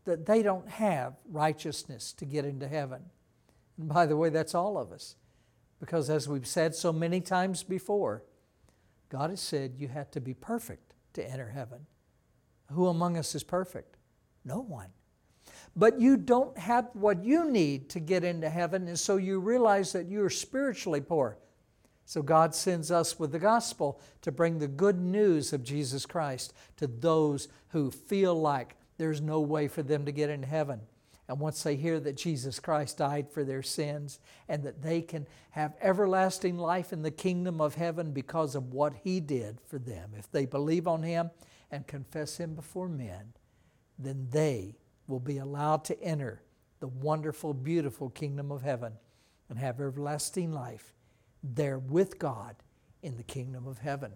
that 0.04 0.26
they 0.26 0.42
don't 0.42 0.68
have 0.68 1.14
righteousness 1.28 2.12
to 2.14 2.24
get 2.24 2.44
into 2.44 2.68
heaven. 2.68 3.02
And 3.78 3.88
by 3.88 4.06
the 4.06 4.16
way, 4.16 4.28
that's 4.28 4.54
all 4.54 4.78
of 4.78 4.92
us. 4.92 5.16
Because 5.82 6.08
as 6.08 6.28
we've 6.28 6.46
said 6.46 6.76
so 6.76 6.92
many 6.92 7.20
times 7.20 7.64
before, 7.64 8.22
God 9.08 9.30
has 9.30 9.40
said 9.40 9.74
you 9.76 9.88
have 9.88 10.12
to 10.12 10.20
be 10.20 10.32
perfect 10.32 10.94
to 11.14 11.28
enter 11.28 11.48
heaven. 11.48 11.86
Who 12.70 12.86
among 12.86 13.16
us 13.16 13.34
is 13.34 13.42
perfect? 13.42 13.96
No 14.44 14.60
one. 14.60 14.90
But 15.74 16.00
you 16.00 16.16
don't 16.16 16.56
have 16.56 16.88
what 16.92 17.24
you 17.24 17.50
need 17.50 17.90
to 17.90 17.98
get 17.98 18.22
into 18.22 18.48
heaven, 18.48 18.86
and 18.86 18.96
so 18.96 19.16
you 19.16 19.40
realize 19.40 19.90
that 19.92 20.06
you're 20.06 20.30
spiritually 20.30 21.00
poor. 21.00 21.36
So 22.04 22.22
God 22.22 22.54
sends 22.54 22.92
us 22.92 23.18
with 23.18 23.32
the 23.32 23.40
gospel 23.40 24.00
to 24.20 24.30
bring 24.30 24.60
the 24.60 24.68
good 24.68 25.00
news 25.00 25.52
of 25.52 25.64
Jesus 25.64 26.06
Christ 26.06 26.54
to 26.76 26.86
those 26.86 27.48
who 27.70 27.90
feel 27.90 28.40
like 28.40 28.76
there's 28.98 29.20
no 29.20 29.40
way 29.40 29.66
for 29.66 29.82
them 29.82 30.04
to 30.04 30.12
get 30.12 30.30
into 30.30 30.46
heaven. 30.46 30.82
And 31.32 31.40
once 31.40 31.62
they 31.62 31.76
hear 31.76 31.98
that 31.98 32.18
Jesus 32.18 32.60
Christ 32.60 32.98
died 32.98 33.26
for 33.30 33.42
their 33.42 33.62
sins 33.62 34.20
and 34.50 34.62
that 34.64 34.82
they 34.82 35.00
can 35.00 35.26
have 35.52 35.74
everlasting 35.80 36.58
life 36.58 36.92
in 36.92 37.00
the 37.00 37.10
kingdom 37.10 37.58
of 37.58 37.74
heaven 37.74 38.12
because 38.12 38.54
of 38.54 38.74
what 38.74 38.92
He 39.02 39.18
did 39.18 39.58
for 39.66 39.78
them, 39.78 40.10
if 40.14 40.30
they 40.30 40.44
believe 40.44 40.86
on 40.86 41.02
Him 41.02 41.30
and 41.70 41.86
confess 41.86 42.36
Him 42.36 42.54
before 42.54 42.90
men, 42.90 43.32
then 43.98 44.28
they 44.28 44.76
will 45.06 45.20
be 45.20 45.38
allowed 45.38 45.84
to 45.84 45.98
enter 46.02 46.42
the 46.80 46.88
wonderful, 46.88 47.54
beautiful 47.54 48.10
kingdom 48.10 48.52
of 48.52 48.60
heaven 48.60 48.92
and 49.48 49.58
have 49.58 49.80
everlasting 49.80 50.52
life 50.52 50.92
there 51.42 51.78
with 51.78 52.18
God 52.18 52.56
in 53.02 53.16
the 53.16 53.22
kingdom 53.22 53.66
of 53.66 53.78
heaven. 53.78 54.12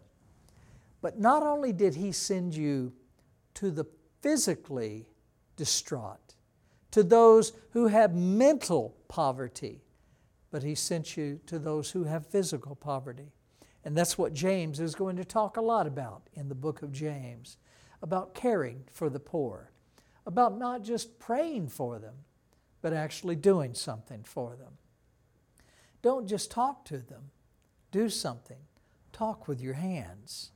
But 1.00 1.18
not 1.18 1.42
only 1.42 1.72
did 1.72 1.94
He 1.94 2.12
send 2.12 2.54
you 2.54 2.92
to 3.54 3.70
the 3.70 3.86
physically 4.20 5.08
distraught, 5.56 6.35
to 6.90 7.02
those 7.02 7.52
who 7.70 7.88
have 7.88 8.14
mental 8.14 8.96
poverty, 9.08 9.82
but 10.50 10.62
He 10.62 10.74
sent 10.74 11.16
you 11.16 11.40
to 11.46 11.58
those 11.58 11.90
who 11.90 12.04
have 12.04 12.26
physical 12.26 12.74
poverty. 12.74 13.32
And 13.84 13.96
that's 13.96 14.18
what 14.18 14.34
James 14.34 14.80
is 14.80 14.94
going 14.94 15.16
to 15.16 15.24
talk 15.24 15.56
a 15.56 15.62
lot 15.62 15.86
about 15.86 16.28
in 16.34 16.48
the 16.48 16.54
book 16.54 16.82
of 16.82 16.92
James 16.92 17.56
about 18.02 18.34
caring 18.34 18.84
for 18.90 19.08
the 19.08 19.20
poor, 19.20 19.70
about 20.26 20.58
not 20.58 20.82
just 20.82 21.18
praying 21.18 21.68
for 21.68 21.98
them, 21.98 22.14
but 22.82 22.92
actually 22.92 23.36
doing 23.36 23.74
something 23.74 24.22
for 24.24 24.56
them. 24.56 24.72
Don't 26.02 26.26
just 26.26 26.50
talk 26.50 26.84
to 26.86 26.98
them, 26.98 27.30
do 27.90 28.08
something. 28.08 28.58
Talk 29.16 29.48
with 29.48 29.62
your 29.62 29.72
hands. 29.72 30.50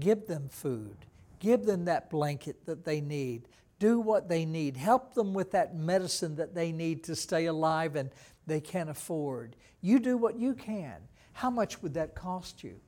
Give 0.00 0.26
them 0.26 0.48
food. 0.48 1.06
Give 1.38 1.64
them 1.64 1.84
that 1.84 2.10
blanket 2.10 2.66
that 2.66 2.84
they 2.84 3.00
need. 3.00 3.46
Do 3.80 3.98
what 3.98 4.28
they 4.28 4.44
need. 4.44 4.76
Help 4.76 5.14
them 5.14 5.34
with 5.34 5.50
that 5.50 5.74
medicine 5.74 6.36
that 6.36 6.54
they 6.54 6.70
need 6.70 7.02
to 7.04 7.16
stay 7.16 7.46
alive 7.46 7.96
and 7.96 8.10
they 8.46 8.60
can't 8.60 8.90
afford. 8.90 9.56
You 9.80 9.98
do 9.98 10.16
what 10.16 10.38
you 10.38 10.54
can. 10.54 10.96
How 11.32 11.50
much 11.50 11.82
would 11.82 11.94
that 11.94 12.14
cost 12.14 12.62
you? 12.62 12.78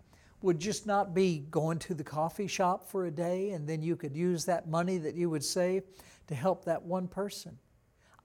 Would 0.43 0.61
just 0.61 0.87
not 0.87 1.15
be 1.15 1.47
going 1.51 1.81
to 1.81 1.95
the 1.95 2.05
coffee 2.05 2.47
shop 2.47 2.89
for 2.89 3.07
a 3.07 3.11
day 3.11 3.51
and 3.51 3.67
then 3.69 3.83
you 3.83 3.97
could 3.97 4.15
use 4.15 4.45
that 4.45 4.69
money 4.69 4.99
that 4.99 5.17
you 5.17 5.29
would 5.31 5.45
save 5.45 5.83
to 6.29 6.35
help 6.37 6.65
that 6.67 6.83
one 6.83 7.09
person. 7.09 7.59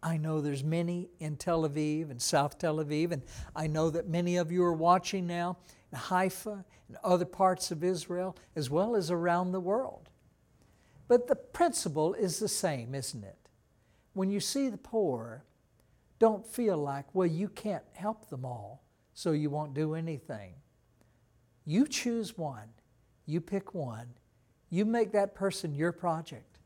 I 0.03 0.17
know 0.17 0.41
there's 0.41 0.63
many 0.63 1.09
in 1.19 1.37
Tel 1.37 1.67
Aviv 1.67 2.11
and 2.11 2.21
South 2.21 2.59
Tel 2.59 2.77
Aviv, 2.77 3.11
and 3.11 3.23
I 3.55 3.67
know 3.67 3.89
that 3.89 4.07
many 4.07 4.37
of 4.37 4.51
you 4.51 4.63
are 4.63 4.73
watching 4.73 5.25
now 5.25 5.57
in 5.91 5.97
Haifa 5.97 6.63
and 6.87 6.97
other 7.03 7.25
parts 7.25 7.71
of 7.71 7.83
Israel, 7.83 8.35
as 8.55 8.69
well 8.69 8.95
as 8.95 9.09
around 9.09 9.51
the 9.51 9.59
world. 9.59 10.09
But 11.07 11.27
the 11.27 11.35
principle 11.35 12.13
is 12.13 12.39
the 12.39 12.47
same, 12.47 12.93
isn't 12.93 13.23
it? 13.23 13.37
When 14.13 14.29
you 14.29 14.39
see 14.39 14.69
the 14.69 14.77
poor, 14.77 15.43
don't 16.19 16.45
feel 16.45 16.77
like, 16.77 17.05
well, 17.13 17.27
you 17.27 17.47
can't 17.49 17.83
help 17.93 18.29
them 18.29 18.43
all, 18.43 18.83
so 19.13 19.31
you 19.31 19.49
won't 19.49 19.73
do 19.73 19.93
anything. 19.93 20.53
You 21.65 21.87
choose 21.87 22.37
one, 22.37 22.69
you 23.25 23.41
pick 23.41 23.73
one, 23.73 24.07
you 24.69 24.85
make 24.85 25.11
that 25.11 25.35
person 25.35 25.73
your 25.73 25.91
project. 25.91 26.59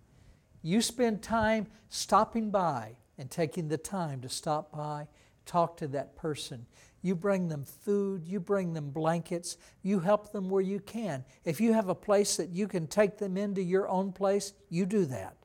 You 0.62 0.82
spend 0.82 1.22
time 1.22 1.68
stopping 1.90 2.52
by 2.52 2.96
and 3.18 3.30
taking 3.30 3.68
the 3.68 3.78
time 3.78 4.22
to 4.22 4.30
stop 4.30 4.72
by, 4.72 5.08
talk 5.46 5.78
to 5.78 5.88
that 5.90 6.16
person. 6.16 6.66
You 7.02 7.16
bring 7.16 7.48
them 7.48 7.66
food, 7.66 8.28
you 8.28 8.40
bring 8.40 8.74
them 8.74 8.92
blankets, 8.92 9.58
you 9.82 10.00
help 10.00 10.32
them 10.32 10.50
where 10.50 10.62
you 10.62 10.80
can. 10.80 11.26
If 11.44 11.60
you 11.60 11.74
have 11.74 11.90
a 11.90 11.96
place 11.96 12.38
that 12.38 12.50
you 12.50 12.68
can 12.68 12.88
take 12.88 13.18
them 13.18 13.38
into 13.38 13.62
your 13.62 13.88
own 13.88 14.12
place, 14.12 14.54
you 14.70 14.86
do 14.86 15.06
that. 15.06 15.36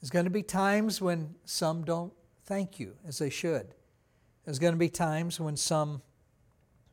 There's 0.00 0.10
going 0.10 0.26
to 0.26 0.30
be 0.30 0.42
times 0.42 1.00
when 1.00 1.34
some 1.44 1.84
don't 1.84 2.12
thank 2.44 2.78
you 2.78 2.94
as 3.06 3.18
they 3.18 3.30
should. 3.30 3.74
There's 4.44 4.58
going 4.58 4.74
to 4.74 4.78
be 4.78 4.90
times 4.90 5.40
when 5.40 5.56
some 5.56 6.02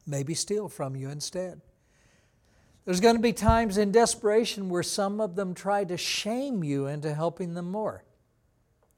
maybe 0.08 0.34
steal 0.34 0.70
from 0.70 0.96
you 0.96 1.10
instead. 1.10 1.62
There's 2.86 3.00
going 3.00 3.16
to 3.16 3.22
be 3.22 3.34
times 3.34 3.78
in 3.78 3.92
desperation 3.92 4.70
where 4.70 4.84
some 4.84 5.20
of 5.20 5.36
them 5.36 5.54
try 5.54 5.84
to 5.84 5.98
shame 5.98 6.64
you 6.64 6.88
into 6.88 7.14
helping 7.14 7.54
them 7.54 7.70
more 7.70 8.04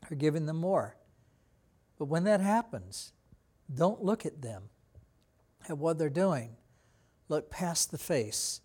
or 0.09 0.15
giving 0.15 0.45
them 0.45 0.57
more. 0.57 0.95
But 1.97 2.05
when 2.05 2.23
that 2.25 2.39
happens, 2.39 3.12
don't 3.75 4.03
look 4.03 4.25
at 4.25 4.41
them, 4.41 4.63
at 5.67 5.77
what 5.77 5.97
they're 5.97 6.09
doing. 6.09 6.55
Look 7.29 7.49
past 7.49 7.91
the 7.91 7.97
face, 7.97 8.61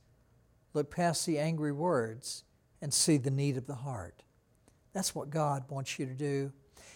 look 0.75 0.91
past 0.91 1.27
the 1.27 1.39
angry 1.39 1.73
words, 1.73 2.45
and 2.83 2.93
see 2.93 3.17
the 3.17 3.31
need 3.31 3.57
of 3.57 3.67
the 3.67 3.77
heart. 3.77 4.23
That's 4.93 5.15
what 5.15 5.31
God 5.31 5.65
wants 5.69 5.99
you 5.99 6.07
to 6.07 6.15
do. 6.15 6.53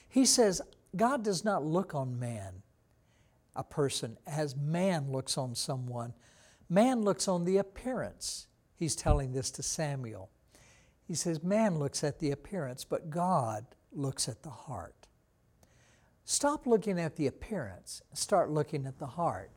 He 0.09 0.25
says, 0.25 0.61
God 0.95 1.23
does 1.23 1.45
not 1.45 1.65
look 1.65 1.95
on 1.95 2.19
man, 2.19 2.63
a 3.57 3.65
person, 3.65 4.19
as 4.27 4.57
man 4.57 5.11
looks 5.11 5.39
on 5.39 5.55
someone. 5.55 6.13
Man 6.69 7.03
looks 7.03 7.29
on 7.29 7.45
the 7.45 7.59
appearance. 7.59 8.47
He's 8.75 8.97
telling 8.97 9.33
this 9.33 9.51
to 9.53 9.63
Samuel. 9.63 10.31
He 11.07 11.15
says, 11.15 11.43
Man 11.43 11.79
looks 11.79 12.03
at 12.03 12.19
the 12.19 12.31
appearance, 12.31 12.85
but 12.85 13.11
God 13.11 13.67
looks 13.93 14.29
at 14.29 14.43
the 14.43 14.51
heart. 14.51 15.02
Stop 16.33 16.67
looking 16.67 16.99
at 16.99 17.17
the 17.17 17.27
appearance, 17.27 18.01
start 18.15 18.49
looking 18.49 18.87
at 18.87 18.99
the 18.99 19.07
heart. 19.07 19.51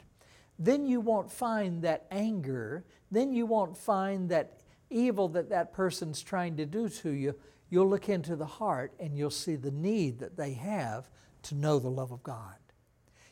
Then 0.59 0.85
you 0.85 0.99
won't 0.99 1.31
find 1.31 1.81
that 1.83 2.05
anger, 2.11 2.83
then 3.09 3.31
you 3.31 3.45
won't 3.45 3.77
find 3.77 4.27
that 4.27 4.59
evil 4.89 5.29
that 5.29 5.49
that 5.51 5.71
person's 5.71 6.21
trying 6.21 6.57
to 6.57 6.65
do 6.65 6.89
to 6.89 7.11
you. 7.11 7.33
You'll 7.69 7.87
look 7.87 8.09
into 8.09 8.35
the 8.35 8.45
heart 8.45 8.91
and 8.99 9.17
you'll 9.17 9.29
see 9.29 9.55
the 9.55 9.71
need 9.71 10.19
that 10.19 10.35
they 10.35 10.51
have 10.51 11.09
to 11.43 11.55
know 11.55 11.79
the 11.79 11.87
love 11.87 12.11
of 12.11 12.21
God. 12.23 12.57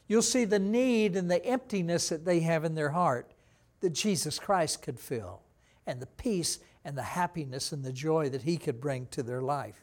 You'll 0.08 0.22
see 0.22 0.46
the 0.46 0.58
need 0.58 1.18
and 1.18 1.30
the 1.30 1.46
emptiness 1.46 2.08
that 2.08 2.24
they 2.24 2.40
have 2.40 2.64
in 2.64 2.76
their 2.76 2.92
heart 2.92 3.34
that 3.82 3.90
Jesus 3.90 4.40
Christ 4.40 4.82
could 4.82 5.02
fill, 5.02 5.42
and 5.86 6.02
the 6.02 6.08
peace 6.08 6.60
and 6.86 6.98
the 6.98 7.04
happiness 7.04 7.74
and 7.74 7.84
the 7.84 7.92
joy 7.92 8.30
that 8.30 8.44
He 8.44 8.56
could 8.56 8.80
bring 8.80 9.08
to 9.08 9.22
their 9.22 9.42
life. 9.42 9.83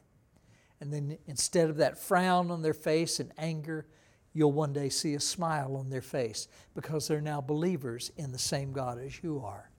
And 0.81 0.93
then 0.93 1.19
instead 1.27 1.69
of 1.69 1.77
that 1.77 1.99
frown 1.99 2.51
on 2.51 2.63
their 2.63 2.75
face 2.75 3.21
and 3.21 3.33
anger, 3.37 3.87
you'll 4.33 4.53
one 4.53 4.73
day 4.73 4.89
see 4.89 5.15
a 5.15 5.21
smile 5.21 5.77
on 5.77 5.91
their 5.91 6.01
face 6.01 6.49
because 6.75 7.09
they're 7.09 7.21
now 7.21 7.41
believers 7.41 8.11
in 8.17 8.33
the 8.33 8.39
same 8.39 8.73
God 8.73 8.99
as 8.99 9.23
you 9.23 9.43
are. 9.45 9.71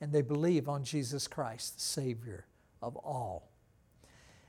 And 0.00 0.12
they 0.12 0.22
believe 0.22 0.68
on 0.68 0.84
Jesus 0.84 1.28
Christ, 1.28 1.74
the 1.74 1.80
Savior 1.80 2.46
of 2.82 2.96
all. 2.96 3.50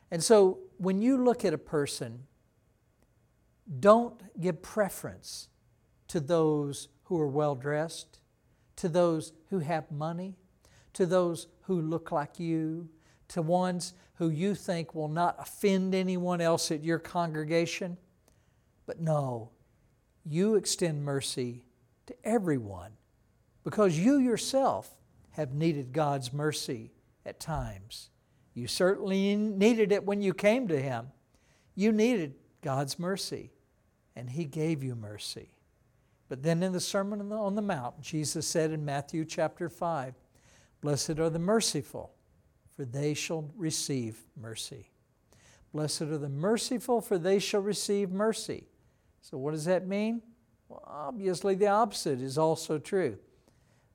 And 0.10 0.24
so 0.24 0.60
when 0.78 1.02
you 1.02 1.18
look 1.18 1.46
at 1.46 1.54
a 1.54 1.58
person, 1.58 2.24
don't 3.80 4.22
give 4.40 4.62
preference 4.62 5.48
to 6.10 6.20
those 6.20 6.90
who 7.04 7.20
are 7.20 7.28
well 7.28 7.56
dressed, 7.56 8.20
to 8.78 8.90
those 8.90 9.32
who 9.50 9.60
have 9.60 9.90
money, 9.92 10.36
to 10.94 11.06
those 11.06 11.48
who 11.62 11.82
look 11.82 12.12
like 12.12 12.40
you, 12.40 12.90
to 13.32 13.42
ones 13.42 13.94
who 14.16 14.30
you 14.30 14.56
think 14.56 14.94
will 14.94 15.08
not 15.08 15.36
offend 15.40 15.96
anyone 15.96 16.42
else 16.42 16.72
at 16.72 16.84
your 16.84 17.00
congregation. 17.00 17.98
But 18.86 19.00
no, 19.00 19.50
you 20.26 20.56
extend 20.56 21.04
mercy 21.04 21.66
to 22.08 22.16
everyone 22.24 22.92
because 23.64 23.98
you 23.98 24.20
yourself 24.20 24.96
have 25.32 25.54
needed 25.54 25.94
God's 25.94 26.34
mercy 26.34 26.92
at 27.26 27.40
times. 27.40 28.10
You 28.54 28.68
certainly 28.68 29.36
needed 29.36 29.92
it 29.92 30.06
when 30.06 30.22
you 30.22 30.34
came 30.34 30.68
to 30.68 30.82
Him. 30.82 31.08
You 31.74 31.92
needed 31.92 32.36
God's 32.62 33.00
mercy, 33.00 33.52
and 34.16 34.30
He 34.30 34.46
gave 34.46 34.84
you 34.84 34.96
mercy. 34.96 35.50
But 36.28 36.44
then 36.44 36.64
in 36.64 36.74
the 36.74 36.80
Sermon 36.80 37.32
on 37.32 37.56
the 37.56 37.62
Mount, 37.62 38.02
Jesus 38.02 38.46
said 38.46 38.72
in 38.72 38.86
Matthew 38.86 39.26
chapter 39.26 39.70
5, 39.70 40.16
Blessed 40.82 41.20
are 41.20 41.30
the 41.30 41.40
merciful, 41.40 42.14
for 42.82 42.86
they 42.86 43.14
shall 43.14 43.48
receive 43.56 44.24
mercy. 44.36 44.90
Blessed 45.72 46.02
are 46.02 46.18
the 46.18 46.30
merciful, 46.30 47.00
for 47.00 47.20
they 47.20 47.38
shall 47.38 47.62
receive 47.62 48.10
mercy. 48.10 48.64
So, 49.22 49.38
what 49.38 49.52
does 49.52 49.66
that 49.66 49.86
mean? 49.86 50.24
Well, 50.68 50.84
obviously, 50.88 51.54
the 51.54 51.68
opposite 51.68 52.20
is 52.20 52.40
also 52.40 52.80
true. 52.80 53.20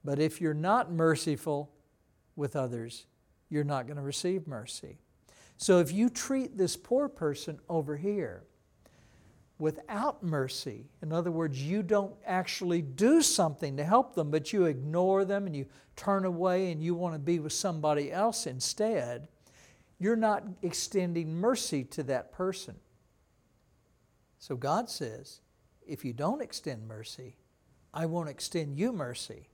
But 0.04 0.20
if 0.20 0.40
you're 0.40 0.54
not 0.54 0.92
merciful 0.92 1.72
with 2.36 2.54
others, 2.54 3.06
you're 3.48 3.64
not 3.64 3.88
going 3.88 3.96
to 3.96 4.04
receive 4.04 4.46
mercy. 4.46 4.98
So, 5.56 5.80
if 5.80 5.90
you 5.90 6.08
treat 6.08 6.56
this 6.56 6.76
poor 6.76 7.08
person 7.08 7.58
over 7.68 7.96
here 7.96 8.44
without 9.58 10.22
mercy. 10.22 10.84
In 11.02 11.12
other 11.12 11.30
words, 11.30 11.62
you 11.62 11.82
don't 11.82 12.14
actually 12.26 12.82
do 12.82 13.22
something 13.22 13.76
to 13.76 13.84
help 13.84 14.14
them, 14.14 14.30
but 14.30 14.52
you 14.52 14.66
ignore 14.66 15.24
them 15.24 15.46
and 15.46 15.56
you 15.56 15.66
turn 15.96 16.24
away 16.24 16.70
and 16.70 16.82
you 16.82 16.94
want 16.94 17.14
to 17.14 17.18
be 17.18 17.38
with 17.38 17.52
somebody 17.52 18.12
else 18.12 18.46
instead. 18.46 19.28
You're 19.98 20.16
not 20.16 20.44
extending 20.62 21.34
mercy 21.34 21.84
to 21.84 22.02
that 22.04 22.32
person. 22.32 22.76
So 24.38 24.56
God 24.56 24.90
says, 24.90 25.40
if 25.86 26.04
you 26.04 26.12
don't 26.12 26.42
extend 26.42 26.86
mercy, 26.86 27.36
I 27.94 28.06
won't 28.06 28.28
extend 28.28 28.78
you 28.78 28.92
mercy. 28.92 29.48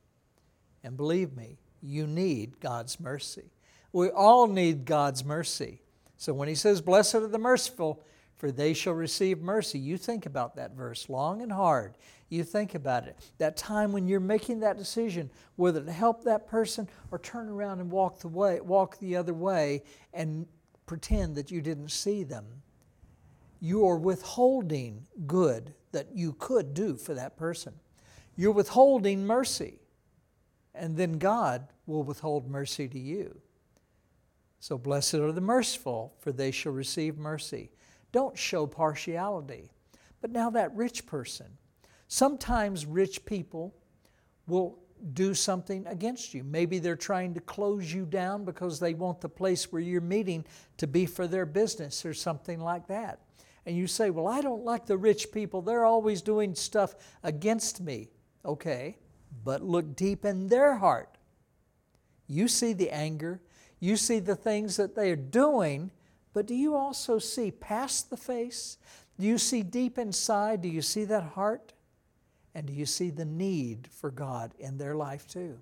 And 0.82 0.96
believe 0.96 1.36
me, 1.36 1.58
you 1.80 2.06
need 2.06 2.58
God's 2.58 2.98
mercy. 2.98 3.52
We 3.92 4.08
all 4.08 4.48
need 4.48 4.84
God's 4.84 5.24
mercy. 5.24 5.80
So 6.16 6.32
when 6.32 6.48
He 6.48 6.54
says, 6.54 6.80
Blessed 6.80 7.16
are 7.16 7.26
the 7.28 7.38
merciful, 7.38 8.02
for 8.36 8.50
they 8.50 8.74
shall 8.74 8.94
receive 8.94 9.40
mercy. 9.40 9.78
You 9.78 9.96
think 9.96 10.26
about 10.26 10.56
that 10.56 10.74
verse 10.74 11.08
long 11.08 11.42
and 11.42 11.52
hard. 11.52 11.94
You 12.28 12.44
think 12.44 12.74
about 12.74 13.06
it. 13.06 13.16
That 13.38 13.56
time 13.56 13.92
when 13.92 14.08
you're 14.08 14.20
making 14.20 14.60
that 14.60 14.78
decision, 14.78 15.30
whether 15.56 15.82
to 15.82 15.92
help 15.92 16.24
that 16.24 16.46
person 16.46 16.88
or 17.10 17.18
turn 17.18 17.48
around 17.48 17.80
and 17.80 17.90
walk 17.90 18.20
the 18.20 18.28
way, 18.28 18.60
walk 18.60 18.98
the 18.98 19.16
other 19.16 19.34
way 19.34 19.82
and 20.14 20.46
pretend 20.86 21.36
that 21.36 21.50
you 21.50 21.60
didn't 21.60 21.90
see 21.90 22.24
them. 22.24 22.46
You 23.60 23.86
are 23.86 23.98
withholding 23.98 25.06
good 25.26 25.74
that 25.92 26.08
you 26.14 26.34
could 26.38 26.74
do 26.74 26.96
for 26.96 27.14
that 27.14 27.36
person. 27.36 27.74
You're 28.34 28.52
withholding 28.52 29.26
mercy. 29.26 29.78
And 30.74 30.96
then 30.96 31.18
God 31.18 31.68
will 31.86 32.02
withhold 32.02 32.48
mercy 32.50 32.88
to 32.88 32.98
you. 32.98 33.40
So 34.58 34.78
blessed 34.78 35.14
are 35.14 35.32
the 35.32 35.40
merciful, 35.40 36.14
for 36.18 36.32
they 36.32 36.50
shall 36.50 36.72
receive 36.72 37.18
mercy. 37.18 37.70
Don't 38.12 38.38
show 38.38 38.66
partiality. 38.66 39.72
But 40.20 40.30
now, 40.30 40.50
that 40.50 40.74
rich 40.76 41.06
person, 41.06 41.58
sometimes 42.06 42.86
rich 42.86 43.24
people 43.24 43.74
will 44.46 44.78
do 45.14 45.34
something 45.34 45.86
against 45.86 46.32
you. 46.32 46.44
Maybe 46.44 46.78
they're 46.78 46.94
trying 46.94 47.34
to 47.34 47.40
close 47.40 47.92
you 47.92 48.04
down 48.04 48.44
because 48.44 48.78
they 48.78 48.94
want 48.94 49.20
the 49.20 49.28
place 49.28 49.72
where 49.72 49.82
you're 49.82 50.00
meeting 50.00 50.44
to 50.76 50.86
be 50.86 51.06
for 51.06 51.26
their 51.26 51.46
business 51.46 52.06
or 52.06 52.14
something 52.14 52.60
like 52.60 52.86
that. 52.86 53.20
And 53.66 53.76
you 53.76 53.86
say, 53.86 54.10
Well, 54.10 54.28
I 54.28 54.40
don't 54.40 54.64
like 54.64 54.86
the 54.86 54.96
rich 54.96 55.32
people. 55.32 55.62
They're 55.62 55.84
always 55.84 56.22
doing 56.22 56.54
stuff 56.54 56.94
against 57.22 57.80
me. 57.80 58.10
Okay, 58.44 58.96
but 59.44 59.62
look 59.62 59.96
deep 59.96 60.24
in 60.24 60.48
their 60.48 60.76
heart. 60.76 61.16
You 62.26 62.48
see 62.48 62.72
the 62.72 62.90
anger, 62.90 63.40
you 63.78 63.96
see 63.96 64.18
the 64.18 64.36
things 64.36 64.76
that 64.76 64.94
they 64.94 65.10
are 65.10 65.16
doing, 65.16 65.90
but 66.32 66.46
do 66.46 66.54
you 66.54 66.74
also 66.74 67.18
see 67.18 67.50
past 67.50 68.10
the 68.10 68.16
face? 68.16 68.78
Do 69.18 69.26
you 69.26 69.38
see 69.38 69.62
deep 69.62 69.98
inside? 69.98 70.62
Do 70.62 70.68
you 70.68 70.82
see 70.82 71.04
that 71.04 71.22
heart? 71.22 71.72
And 72.54 72.66
do 72.66 72.72
you 72.72 72.86
see 72.86 73.10
the 73.10 73.24
need 73.24 73.88
for 73.90 74.10
God 74.10 74.52
in 74.58 74.78
their 74.78 74.94
life 74.94 75.26
too? 75.26 75.58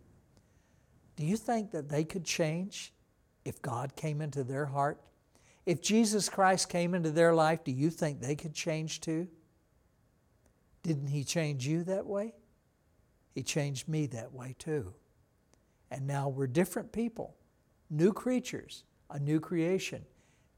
Do 1.16 1.24
you 1.24 1.36
think 1.36 1.70
that 1.72 1.88
they 1.88 2.04
could 2.04 2.24
change 2.24 2.92
if 3.44 3.60
God 3.62 3.94
came 3.96 4.20
into 4.20 4.44
their 4.44 4.66
heart? 4.66 5.00
If 5.66 5.82
Jesus 5.82 6.28
Christ 6.28 6.68
came 6.68 6.94
into 6.94 7.10
their 7.10 7.34
life, 7.34 7.62
do 7.62 7.70
you 7.70 7.90
think 7.90 8.20
they 8.20 8.34
could 8.34 8.54
change 8.54 9.00
too? 9.00 9.28
Didn't 10.82 11.08
He 11.08 11.24
change 11.24 11.66
you 11.66 11.84
that 11.84 12.06
way? 12.06 12.34
He 13.34 13.42
changed 13.42 13.88
me 13.88 14.06
that 14.08 14.32
way 14.32 14.56
too. 14.58 14.94
And 15.90 16.06
now 16.06 16.28
we're 16.28 16.46
different 16.46 16.92
people, 16.92 17.36
new 17.90 18.12
creatures, 18.12 18.84
a 19.10 19.18
new 19.18 19.40
creation, 19.40 20.04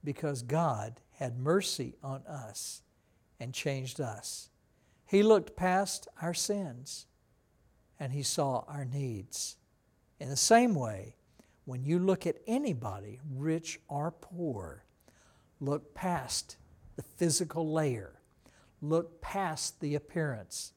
because 0.04 0.42
God 0.42 1.00
had 1.12 1.38
mercy 1.38 1.96
on 2.02 2.22
us 2.26 2.82
and 3.38 3.52
changed 3.52 4.00
us. 4.00 4.48
He 5.04 5.22
looked 5.22 5.56
past 5.56 6.08
our 6.20 6.34
sins 6.34 7.06
and 7.98 8.12
He 8.12 8.22
saw 8.22 8.64
our 8.66 8.84
needs. 8.84 9.56
In 10.18 10.28
the 10.28 10.36
same 10.36 10.74
way, 10.74 11.16
when 11.64 11.84
you 11.84 11.98
look 11.98 12.26
at 12.26 12.38
anybody, 12.46 13.20
rich 13.30 13.80
or 13.88 14.10
poor, 14.10 14.84
look 15.60 15.94
past 15.94 16.56
the 16.96 17.02
physical 17.02 17.72
layer, 17.72 18.20
look 18.80 19.20
past 19.20 19.80
the 19.80 19.94
appearance, 19.94 20.72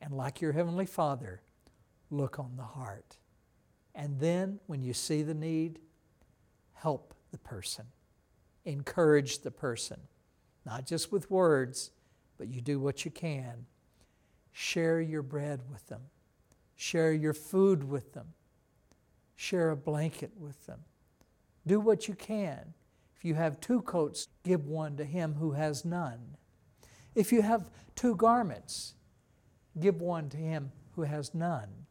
and 0.00 0.12
like 0.12 0.40
your 0.40 0.52
Heavenly 0.52 0.86
Father, 0.86 1.42
look 2.10 2.38
on 2.38 2.56
the 2.56 2.62
heart. 2.62 3.16
And 3.94 4.20
then, 4.20 4.60
when 4.66 4.82
you 4.82 4.94
see 4.94 5.22
the 5.22 5.34
need, 5.34 5.80
help 6.74 7.14
the 7.32 7.38
person, 7.38 7.86
encourage 8.68 9.40
the 9.40 9.50
person, 9.50 9.98
not 10.66 10.86
just 10.86 11.10
with 11.10 11.30
words, 11.30 11.90
but 12.36 12.48
you 12.48 12.60
do 12.60 12.78
what 12.78 13.04
you 13.04 13.10
can. 13.10 13.66
Share 14.52 15.00
your 15.00 15.22
bread 15.22 15.62
with 15.70 15.86
them, 15.86 16.02
share 16.76 17.12
your 17.12 17.32
food 17.32 17.88
with 17.88 18.12
them, 18.12 18.34
share 19.36 19.70
a 19.70 19.76
blanket 19.76 20.32
with 20.38 20.66
them. 20.66 20.80
Do 21.66 21.80
what 21.80 22.08
you 22.08 22.14
can. 22.14 22.74
If 23.16 23.24
you 23.24 23.34
have 23.34 23.60
two 23.60 23.82
coats, 23.82 24.28
give 24.44 24.66
one 24.66 24.96
to 24.96 25.04
him 25.04 25.34
who 25.34 25.52
has 25.52 25.84
none. 25.84 26.36
If 27.14 27.32
you 27.32 27.42
have 27.42 27.70
two 27.94 28.16
garments, 28.16 28.94
give 29.78 30.00
one 30.00 30.28
to 30.30 30.36
him 30.36 30.72
who 30.94 31.02
has 31.02 31.34
none. 31.34 31.86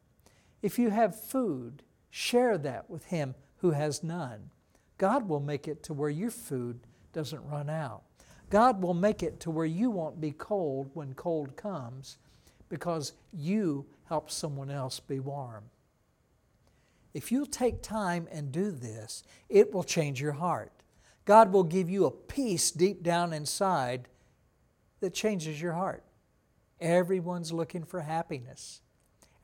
If 0.62 0.78
you 0.78 0.90
have 0.90 1.20
food, 1.20 1.84
share 2.10 2.58
that 2.60 2.90
with 2.90 3.06
him 3.06 3.36
who 3.58 3.72
has 3.72 4.04
none. 4.04 4.52
God 4.98 5.28
will 5.30 5.40
make 5.40 5.68
it 5.68 5.84
to 5.84 5.94
where 5.94 6.10
your 6.10 6.32
food 6.32 6.80
doesn't 7.14 7.46
run 7.46 7.70
out. 7.70 8.04
God 8.50 8.82
will 8.82 8.94
make 8.94 9.24
it 9.24 9.40
to 9.42 9.52
where 9.52 9.66
you 9.66 9.92
won't 9.92 10.22
be 10.22 10.32
cold 10.32 10.90
when 10.94 11.14
cold 11.14 11.56
comes 11.56 12.18
because 12.70 13.14
you 13.34 13.86
help 14.06 14.32
someone 14.32 14.70
else 14.70 15.00
be 15.00 15.20
warm. 15.20 15.66
If 17.14 17.32
you'll 17.32 17.46
take 17.46 17.82
time 17.82 18.28
and 18.32 18.52
do 18.52 18.72
this, 18.72 19.24
it 19.50 19.74
will 19.74 19.84
change 19.84 20.22
your 20.22 20.34
heart. 20.34 20.72
God 21.26 21.52
will 21.52 21.64
give 21.64 21.90
you 21.90 22.06
a 22.06 22.12
peace 22.12 22.72
deep 22.72 23.04
down 23.04 23.34
inside 23.34 24.08
that 25.00 25.14
changes 25.14 25.62
your 25.62 25.74
heart. 25.74 26.04
Everyone's 26.80 27.52
looking 27.52 27.84
for 27.84 28.02
happiness. 28.02 28.82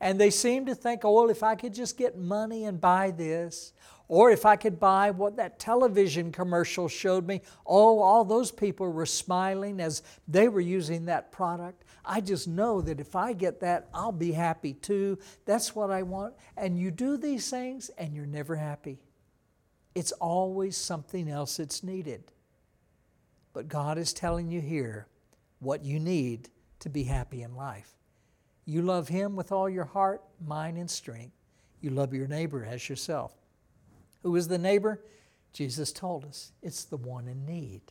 And 0.00 0.20
they 0.20 0.30
seem 0.30 0.66
to 0.66 0.74
think, 0.74 1.04
oh, 1.04 1.12
well, 1.12 1.30
if 1.30 1.42
I 1.42 1.54
could 1.54 1.74
just 1.74 1.96
get 1.96 2.16
money 2.16 2.64
and 2.64 2.80
buy 2.80 3.10
this, 3.10 3.72
or 4.08 4.30
if 4.30 4.44
I 4.44 4.56
could 4.56 4.78
buy 4.78 5.10
what 5.10 5.36
that 5.36 5.58
television 5.58 6.30
commercial 6.30 6.88
showed 6.88 7.26
me, 7.26 7.40
oh, 7.66 8.00
all 8.00 8.24
those 8.24 8.50
people 8.50 8.90
were 8.90 9.06
smiling 9.06 9.80
as 9.80 10.02
they 10.28 10.48
were 10.48 10.60
using 10.60 11.06
that 11.06 11.32
product. 11.32 11.84
I 12.04 12.20
just 12.20 12.46
know 12.46 12.82
that 12.82 13.00
if 13.00 13.16
I 13.16 13.32
get 13.32 13.60
that, 13.60 13.88
I'll 13.94 14.12
be 14.12 14.32
happy 14.32 14.74
too. 14.74 15.18
That's 15.46 15.74
what 15.74 15.90
I 15.90 16.02
want. 16.02 16.34
And 16.56 16.78
you 16.78 16.90
do 16.90 17.16
these 17.16 17.48
things 17.48 17.90
and 17.96 18.14
you're 18.14 18.26
never 18.26 18.56
happy. 18.56 18.98
It's 19.94 20.12
always 20.12 20.76
something 20.76 21.30
else 21.30 21.56
that's 21.56 21.82
needed. 21.82 22.30
But 23.54 23.68
God 23.68 23.96
is 23.96 24.12
telling 24.12 24.50
you 24.50 24.60
here 24.60 25.06
what 25.60 25.84
you 25.84 25.98
need 25.98 26.50
to 26.80 26.90
be 26.90 27.04
happy 27.04 27.42
in 27.42 27.54
life. 27.54 27.94
You 28.66 28.82
love 28.82 29.08
Him 29.08 29.36
with 29.36 29.52
all 29.52 29.68
your 29.68 29.84
heart, 29.84 30.22
mind, 30.44 30.76
and 30.76 30.90
strength. 30.90 31.36
You 31.80 31.90
love 31.90 32.12
your 32.12 32.26
neighbor 32.26 32.64
as 32.64 32.88
yourself. 32.88 33.34
Who 34.24 34.34
is 34.34 34.48
the 34.48 34.58
neighbor? 34.58 35.00
Jesus 35.52 35.92
told 35.92 36.24
us 36.24 36.50
it's 36.62 36.84
the 36.84 36.96
one 36.96 37.28
in 37.28 37.46
need. 37.46 37.82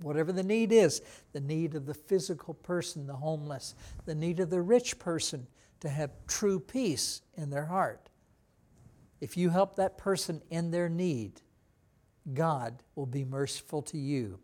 Whatever 0.00 0.32
the 0.32 0.42
need 0.42 0.72
is 0.72 1.02
the 1.32 1.40
need 1.40 1.74
of 1.74 1.86
the 1.86 1.94
physical 1.94 2.54
person, 2.54 3.06
the 3.06 3.16
homeless, 3.16 3.74
the 4.06 4.14
need 4.14 4.40
of 4.40 4.48
the 4.48 4.62
rich 4.62 4.98
person 4.98 5.46
to 5.80 5.88
have 5.88 6.10
true 6.26 6.58
peace 6.58 7.20
in 7.36 7.50
their 7.50 7.66
heart. 7.66 8.08
If 9.20 9.36
you 9.36 9.50
help 9.50 9.76
that 9.76 9.98
person 9.98 10.40
in 10.50 10.70
their 10.70 10.88
need, 10.88 11.42
God 12.32 12.82
will 12.94 13.06
be 13.06 13.24
merciful 13.24 13.82
to 13.82 13.98
you. 13.98 14.38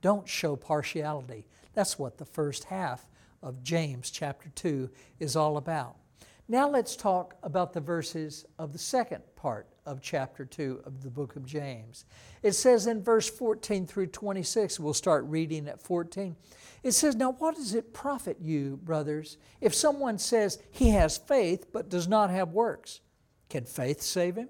Don't 0.00 0.28
show 0.28 0.56
partiality. 0.56 1.46
That's 1.74 1.98
what 1.98 2.18
the 2.18 2.24
first 2.24 2.64
half 2.64 3.06
of 3.42 3.62
James 3.62 4.10
chapter 4.10 4.48
2 4.50 4.90
is 5.18 5.36
all 5.36 5.56
about. 5.56 5.96
Now 6.50 6.68
let's 6.68 6.96
talk 6.96 7.36
about 7.44 7.72
the 7.72 7.80
verses 7.80 8.44
of 8.58 8.72
the 8.72 8.78
second 8.80 9.22
part 9.36 9.68
of 9.86 10.00
chapter 10.00 10.44
2 10.44 10.80
of 10.84 11.00
the 11.00 11.08
book 11.08 11.36
of 11.36 11.46
James. 11.46 12.06
It 12.42 12.54
says 12.54 12.88
in 12.88 13.04
verse 13.04 13.30
14 13.30 13.86
through 13.86 14.08
26, 14.08 14.80
we'll 14.80 14.92
start 14.92 15.24
reading 15.26 15.68
at 15.68 15.80
14. 15.80 16.34
It 16.82 16.90
says, 16.90 17.14
Now 17.14 17.36
what 17.38 17.54
does 17.54 17.76
it 17.76 17.94
profit 17.94 18.38
you, 18.40 18.80
brothers, 18.82 19.36
if 19.60 19.76
someone 19.76 20.18
says 20.18 20.58
he 20.72 20.90
has 20.90 21.18
faith 21.18 21.66
but 21.72 21.88
does 21.88 22.08
not 22.08 22.30
have 22.30 22.48
works? 22.48 23.00
Can 23.48 23.64
faith 23.64 24.02
save 24.02 24.34
him? 24.34 24.48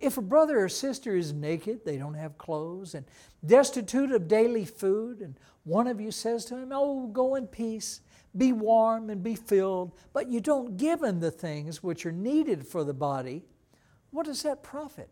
If 0.00 0.16
a 0.16 0.22
brother 0.22 0.64
or 0.64 0.70
sister 0.70 1.14
is 1.14 1.34
naked, 1.34 1.84
they 1.84 1.98
don't 1.98 2.14
have 2.14 2.38
clothes, 2.38 2.94
and 2.94 3.04
destitute 3.44 4.10
of 4.10 4.26
daily 4.26 4.64
food, 4.64 5.20
and 5.20 5.38
one 5.64 5.86
of 5.86 6.00
you 6.00 6.12
says 6.12 6.46
to 6.46 6.56
him, 6.56 6.70
Oh, 6.72 7.08
go 7.08 7.34
in 7.34 7.46
peace, 7.46 8.00
be 8.36 8.52
warm 8.52 9.10
and 9.10 9.22
be 9.22 9.34
filled, 9.34 9.92
but 10.12 10.28
you 10.28 10.40
don't 10.40 10.76
give 10.76 11.02
him 11.02 11.20
the 11.20 11.30
things 11.30 11.82
which 11.82 12.04
are 12.06 12.12
needed 12.12 12.66
for 12.66 12.84
the 12.84 12.94
body, 12.94 13.44
what 14.10 14.26
does 14.26 14.42
that 14.42 14.62
profit? 14.62 15.10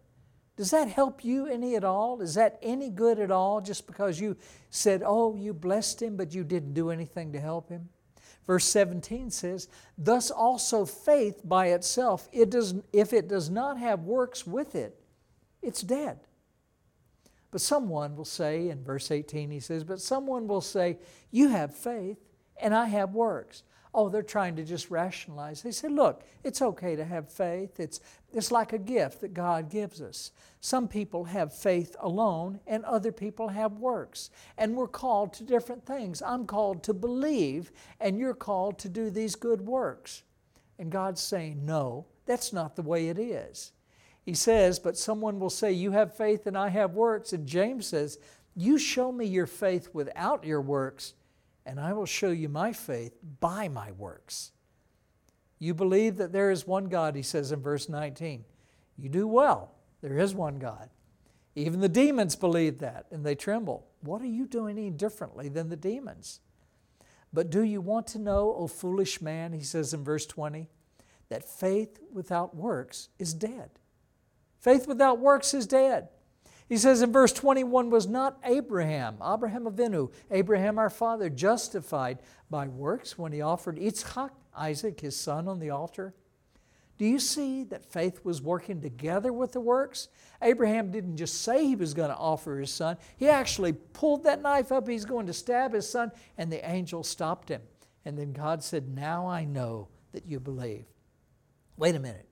Does 0.56 0.70
that 0.70 0.88
help 0.88 1.24
you 1.24 1.46
any 1.46 1.74
at 1.74 1.84
all? 1.84 2.20
Is 2.20 2.34
that 2.34 2.58
any 2.62 2.88
good 2.88 3.18
at 3.18 3.30
all 3.30 3.60
just 3.60 3.86
because 3.86 4.20
you 4.20 4.36
said, 4.70 5.02
Oh, 5.04 5.34
you 5.34 5.52
blessed 5.52 6.00
him, 6.00 6.16
but 6.16 6.32
you 6.34 6.44
didn't 6.44 6.74
do 6.74 6.90
anything 6.90 7.32
to 7.32 7.40
help 7.40 7.68
him? 7.68 7.88
Verse 8.46 8.64
17 8.66 9.30
says, 9.30 9.68
Thus 9.98 10.30
also 10.30 10.84
faith 10.84 11.40
by 11.44 11.68
itself, 11.68 12.28
it 12.32 12.50
does, 12.50 12.74
if 12.92 13.12
it 13.12 13.26
does 13.26 13.50
not 13.50 13.78
have 13.78 14.00
works 14.00 14.46
with 14.46 14.74
it, 14.74 15.00
it's 15.62 15.80
dead. 15.82 16.20
But 17.50 17.60
someone 17.60 18.16
will 18.16 18.24
say, 18.24 18.68
in 18.68 18.84
verse 18.84 19.10
18 19.10 19.50
he 19.50 19.60
says, 19.60 19.82
But 19.82 20.00
someone 20.00 20.46
will 20.46 20.60
say, 20.60 20.98
You 21.30 21.48
have 21.48 21.74
faith, 21.74 22.18
and 22.60 22.74
I 22.74 22.86
have 22.86 23.14
works. 23.14 23.62
Oh, 23.94 24.08
they're 24.08 24.22
trying 24.22 24.56
to 24.56 24.64
just 24.64 24.90
rationalize. 24.90 25.62
They 25.62 25.70
said, 25.70 25.92
look, 25.92 26.24
it's 26.42 26.60
okay 26.60 26.96
to 26.96 27.04
have 27.04 27.30
faith. 27.30 27.78
It's, 27.78 28.00
it's 28.32 28.50
like 28.50 28.72
a 28.72 28.78
gift 28.78 29.20
that 29.20 29.34
God 29.34 29.70
gives 29.70 30.02
us. 30.02 30.32
Some 30.60 30.88
people 30.88 31.24
have 31.26 31.54
faith 31.54 31.94
alone, 32.00 32.58
and 32.66 32.84
other 32.84 33.12
people 33.12 33.48
have 33.48 33.74
works. 33.74 34.30
And 34.58 34.74
we're 34.74 34.88
called 34.88 35.32
to 35.34 35.44
different 35.44 35.86
things. 35.86 36.22
I'm 36.22 36.44
called 36.44 36.82
to 36.84 36.92
believe, 36.92 37.70
and 38.00 38.18
you're 38.18 38.34
called 38.34 38.78
to 38.80 38.88
do 38.88 39.10
these 39.10 39.36
good 39.36 39.60
works. 39.60 40.24
And 40.80 40.90
God's 40.90 41.20
saying, 41.20 41.64
no, 41.64 42.06
that's 42.26 42.52
not 42.52 42.74
the 42.74 42.82
way 42.82 43.08
it 43.08 43.18
is. 43.18 43.70
He 44.24 44.34
says, 44.34 44.78
but 44.78 44.96
someone 44.96 45.38
will 45.38 45.50
say, 45.50 45.72
You 45.72 45.90
have 45.90 46.16
faith 46.16 46.46
and 46.46 46.56
I 46.56 46.70
have 46.70 46.94
works. 46.94 47.32
And 47.32 47.46
James 47.46 47.86
says, 47.86 48.18
You 48.56 48.78
show 48.78 49.12
me 49.12 49.26
your 49.26 49.46
faith 49.46 49.90
without 49.92 50.44
your 50.44 50.62
works 50.62 51.12
and 51.66 51.80
I 51.80 51.92
will 51.92 52.06
show 52.06 52.30
you 52.30 52.48
my 52.48 52.72
faith 52.72 53.14
by 53.40 53.68
my 53.68 53.92
works. 53.92 54.52
You 55.58 55.74
believe 55.74 56.16
that 56.16 56.32
there 56.32 56.50
is 56.50 56.66
one 56.66 56.86
God, 56.86 57.14
he 57.14 57.22
says 57.22 57.52
in 57.52 57.60
verse 57.60 57.88
19. 57.88 58.44
You 58.98 59.08
do 59.08 59.26
well. 59.26 59.72
There 60.02 60.18
is 60.18 60.34
one 60.34 60.58
God. 60.58 60.90
Even 61.54 61.80
the 61.80 61.88
demons 61.88 62.36
believe 62.36 62.78
that 62.80 63.06
and 63.10 63.24
they 63.24 63.34
tremble. 63.34 63.86
What 64.00 64.20
are 64.20 64.26
you 64.26 64.46
doing 64.46 64.76
any 64.76 64.90
differently 64.90 65.48
than 65.48 65.68
the 65.68 65.76
demons? 65.76 66.40
But 67.32 67.50
do 67.50 67.62
you 67.62 67.80
want 67.80 68.06
to 68.08 68.18
know, 68.18 68.54
O 68.56 68.66
foolish 68.66 69.20
man, 69.20 69.52
he 69.52 69.62
says 69.62 69.94
in 69.94 70.04
verse 70.04 70.26
20, 70.26 70.68
that 71.30 71.48
faith 71.48 71.98
without 72.12 72.54
works 72.54 73.08
is 73.18 73.34
dead. 73.34 73.70
Faith 74.60 74.86
without 74.86 75.18
works 75.18 75.54
is 75.54 75.66
dead. 75.66 76.08
He 76.68 76.78
says 76.78 77.02
in 77.02 77.12
verse 77.12 77.32
21 77.32 77.90
Was 77.90 78.06
not 78.06 78.38
Abraham, 78.44 79.16
Abraham 79.24 79.64
Avinu, 79.64 80.10
Abraham 80.30 80.78
our 80.78 80.90
father, 80.90 81.28
justified 81.28 82.18
by 82.50 82.68
works 82.68 83.18
when 83.18 83.32
he 83.32 83.40
offered 83.40 83.76
Yitzchak, 83.76 84.30
Isaac, 84.56 85.00
his 85.00 85.16
son, 85.16 85.48
on 85.48 85.58
the 85.58 85.70
altar? 85.70 86.14
Do 86.96 87.04
you 87.04 87.18
see 87.18 87.64
that 87.64 87.84
faith 87.84 88.24
was 88.24 88.40
working 88.40 88.80
together 88.80 89.32
with 89.32 89.52
the 89.52 89.60
works? 89.60 90.08
Abraham 90.40 90.92
didn't 90.92 91.16
just 91.16 91.42
say 91.42 91.66
he 91.66 91.74
was 91.74 91.92
going 91.92 92.10
to 92.10 92.16
offer 92.16 92.58
his 92.58 92.70
son, 92.70 92.96
he 93.16 93.28
actually 93.28 93.72
pulled 93.72 94.24
that 94.24 94.42
knife 94.42 94.70
up, 94.72 94.88
he's 94.88 95.04
going 95.04 95.26
to 95.26 95.32
stab 95.32 95.72
his 95.72 95.88
son, 95.88 96.12
and 96.38 96.50
the 96.50 96.68
angel 96.68 97.02
stopped 97.02 97.48
him. 97.48 97.62
And 98.04 98.18
then 98.18 98.32
God 98.32 98.62
said, 98.62 98.88
Now 98.88 99.26
I 99.26 99.44
know 99.44 99.88
that 100.12 100.26
you 100.26 100.38
believe. 100.38 100.84
Wait 101.76 101.94
a 101.94 101.98
minute. 101.98 102.28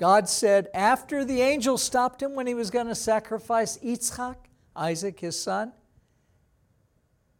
God 0.00 0.30
said, 0.30 0.68
after 0.72 1.26
the 1.26 1.42
angel 1.42 1.76
stopped 1.76 2.22
him 2.22 2.34
when 2.34 2.46
he 2.46 2.54
was 2.54 2.70
going 2.70 2.86
to 2.86 2.94
sacrifice 2.94 3.76
Yitzchak, 3.84 4.36
Isaac, 4.74 5.20
his 5.20 5.38
son, 5.38 5.74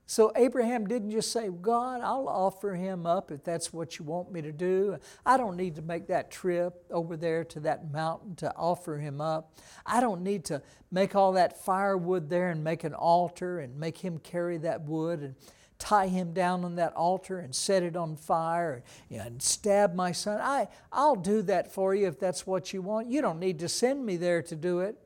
so 0.05 0.31
Abraham 0.37 0.87
didn't 0.87 1.11
just 1.13 1.33
say, 1.33 1.49
God, 1.49 2.03
I'll 2.03 2.29
offer 2.29 2.75
him 2.75 3.07
up 3.07 3.31
if 3.31 3.43
that's 3.45 3.73
what 3.73 3.99
you 3.99 4.05
want 4.05 4.31
me 4.31 4.43
to 4.43 4.53
do. 4.53 4.99
I 5.25 5.39
don't 5.39 5.57
need 5.57 5.77
to 5.77 5.83
make 5.83 6.09
that 6.09 6.31
trip 6.31 6.85
over 6.91 7.17
there 7.17 7.45
to 7.45 7.61
that 7.61 7.91
mountain 7.91 8.35
to 8.37 8.55
offer 8.55 8.99
him 8.99 9.23
up. 9.23 9.55
I 9.87 10.03
don't 10.03 10.23
need 10.23 10.45
to 10.47 10.61
make 10.91 11.15
all 11.15 11.33
that 11.35 11.65
firewood 11.65 12.29
there 12.29 12.51
and 12.51 12.63
make 12.63 12.85
an 12.85 12.93
altar 12.93 13.61
and 13.61 13.75
make 13.79 13.97
him 13.97 14.19
carry 14.19 14.59
that 14.59 14.83
wood 14.83 15.21
and 15.21 15.35
tie 15.81 16.07
him 16.07 16.33
down 16.33 16.65
on 16.65 16.77
that 16.77 16.95
altar 16.95 17.41
and 17.41 17.55
set 17.55 17.83
it 17.83 17.97
on 17.97 18.15
fire 18.15 18.85
and 19.11 19.43
stab 19.43 19.95
my 19.95 20.13
son. 20.13 20.41
I, 20.41 20.69
I'll 20.93 21.17
do 21.17 21.43
that 21.43 21.73
for 21.73 21.95
you 21.95 22.07
if 22.07 22.21
that's 22.21 22.47
what 22.47 22.73
you 22.73 22.83
want. 22.83 23.09
You 23.09 23.23
don't 23.23 23.41
need 23.41 23.59
to 23.61 23.69
send 23.69 24.07
me 24.07 24.17
there 24.17 24.43
to 24.43 24.55
do 24.55 24.81
it. 24.81 24.97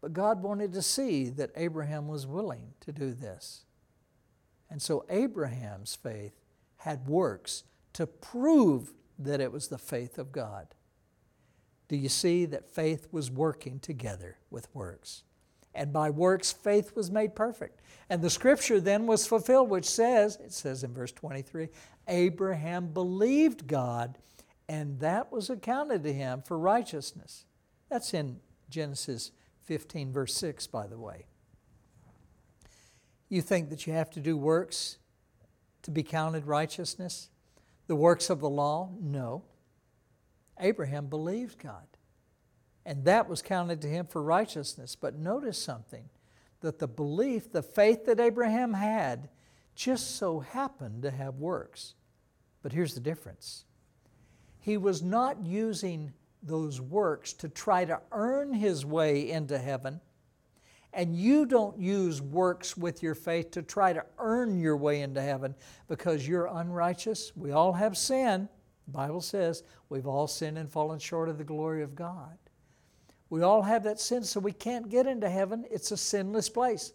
But 0.00 0.14
God 0.14 0.42
wanted 0.42 0.72
to 0.72 0.82
see 0.82 1.28
that 1.30 1.50
Abraham 1.56 2.08
was 2.08 2.26
willing 2.26 2.72
to 2.80 2.92
do 2.92 3.12
this. 3.12 3.64
And 4.70 4.80
so 4.80 5.04
Abraham's 5.10 5.94
faith 5.94 6.32
had 6.78 7.06
works 7.06 7.64
to 7.92 8.06
prove 8.06 8.94
that 9.18 9.40
it 9.40 9.52
was 9.52 9.68
the 9.68 9.78
faith 9.78 10.18
of 10.18 10.32
God. 10.32 10.74
Do 11.88 11.96
you 11.96 12.08
see 12.08 12.46
that 12.46 12.70
faith 12.70 13.08
was 13.10 13.30
working 13.30 13.78
together 13.80 14.38
with 14.48 14.74
works? 14.74 15.24
And 15.74 15.92
by 15.92 16.10
works, 16.10 16.52
faith 16.52 16.94
was 16.96 17.10
made 17.10 17.34
perfect. 17.34 17.80
And 18.08 18.22
the 18.22 18.30
scripture 18.30 18.80
then 18.80 19.06
was 19.06 19.26
fulfilled, 19.26 19.70
which 19.70 19.88
says, 19.88 20.36
it 20.36 20.52
says 20.52 20.82
in 20.82 20.92
verse 20.92 21.12
23, 21.12 21.68
Abraham 22.08 22.88
believed 22.88 23.66
God, 23.66 24.18
and 24.68 24.98
that 25.00 25.30
was 25.30 25.48
accounted 25.48 26.02
to 26.02 26.12
him 26.12 26.42
for 26.42 26.58
righteousness. 26.58 27.44
That's 27.88 28.12
in 28.14 28.40
Genesis 28.68 29.30
15, 29.62 30.12
verse 30.12 30.34
6, 30.34 30.66
by 30.66 30.86
the 30.86 30.98
way. 30.98 31.26
You 33.28 33.42
think 33.42 33.70
that 33.70 33.86
you 33.86 33.92
have 33.92 34.10
to 34.10 34.20
do 34.20 34.36
works 34.36 34.98
to 35.82 35.92
be 35.92 36.02
counted 36.02 36.46
righteousness? 36.46 37.30
The 37.86 37.94
works 37.96 38.28
of 38.28 38.40
the 38.40 38.50
law? 38.50 38.90
No. 39.00 39.44
Abraham 40.58 41.06
believed 41.06 41.58
God, 41.58 41.86
and 42.84 43.04
that 43.04 43.28
was 43.28 43.42
counted 43.42 43.80
to 43.82 43.88
him 43.88 44.06
for 44.06 44.22
righteousness. 44.22 44.96
But 44.96 45.16
notice 45.16 45.62
something 45.62 46.08
that 46.60 46.78
the 46.78 46.88
belief, 46.88 47.52
the 47.52 47.62
faith 47.62 48.06
that 48.06 48.20
Abraham 48.20 48.74
had, 48.74 49.28
just 49.74 50.16
so 50.16 50.40
happened 50.40 51.02
to 51.02 51.10
have 51.10 51.36
works. 51.36 51.94
But 52.62 52.72
here's 52.72 52.94
the 52.94 53.00
difference 53.00 53.64
he 54.58 54.76
was 54.76 55.02
not 55.02 55.44
using 55.44 56.12
those 56.42 56.80
works 56.80 57.32
to 57.34 57.48
try 57.48 57.84
to 57.84 58.00
earn 58.12 58.52
his 58.52 58.84
way 58.84 59.30
into 59.30 59.58
heaven 59.58 60.00
and 60.92 61.14
you 61.14 61.46
don't 61.46 61.78
use 61.78 62.20
works 62.20 62.76
with 62.76 63.02
your 63.02 63.14
faith 63.14 63.52
to 63.52 63.62
try 63.62 63.92
to 63.92 64.04
earn 64.18 64.58
your 64.58 64.76
way 64.76 65.02
into 65.02 65.22
heaven 65.22 65.54
because 65.88 66.26
you're 66.26 66.46
unrighteous. 66.46 67.32
We 67.36 67.52
all 67.52 67.72
have 67.72 67.96
sin. 67.96 68.48
The 68.86 68.92
Bible 68.92 69.20
says 69.20 69.62
we've 69.88 70.06
all 70.06 70.26
sinned 70.26 70.58
and 70.58 70.70
fallen 70.70 70.98
short 70.98 71.28
of 71.28 71.38
the 71.38 71.44
glory 71.44 71.82
of 71.82 71.94
God. 71.94 72.36
We 73.30 73.42
all 73.42 73.62
have 73.62 73.84
that 73.84 74.00
sin, 74.00 74.24
so 74.24 74.40
we 74.40 74.52
can't 74.52 74.90
get 74.90 75.06
into 75.06 75.30
heaven. 75.30 75.64
It's 75.70 75.92
a 75.92 75.96
sinless 75.96 76.48
place. 76.48 76.92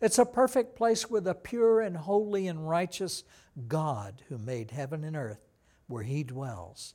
It's 0.00 0.18
a 0.18 0.26
perfect 0.26 0.76
place 0.76 1.08
with 1.08 1.26
a 1.26 1.34
pure 1.34 1.80
and 1.80 1.96
holy 1.96 2.48
and 2.48 2.68
righteous 2.68 3.24
God 3.66 4.22
who 4.28 4.38
made 4.38 4.72
heaven 4.72 5.04
and 5.04 5.16
earth 5.16 5.48
where 5.86 6.02
He 6.02 6.22
dwells. 6.24 6.94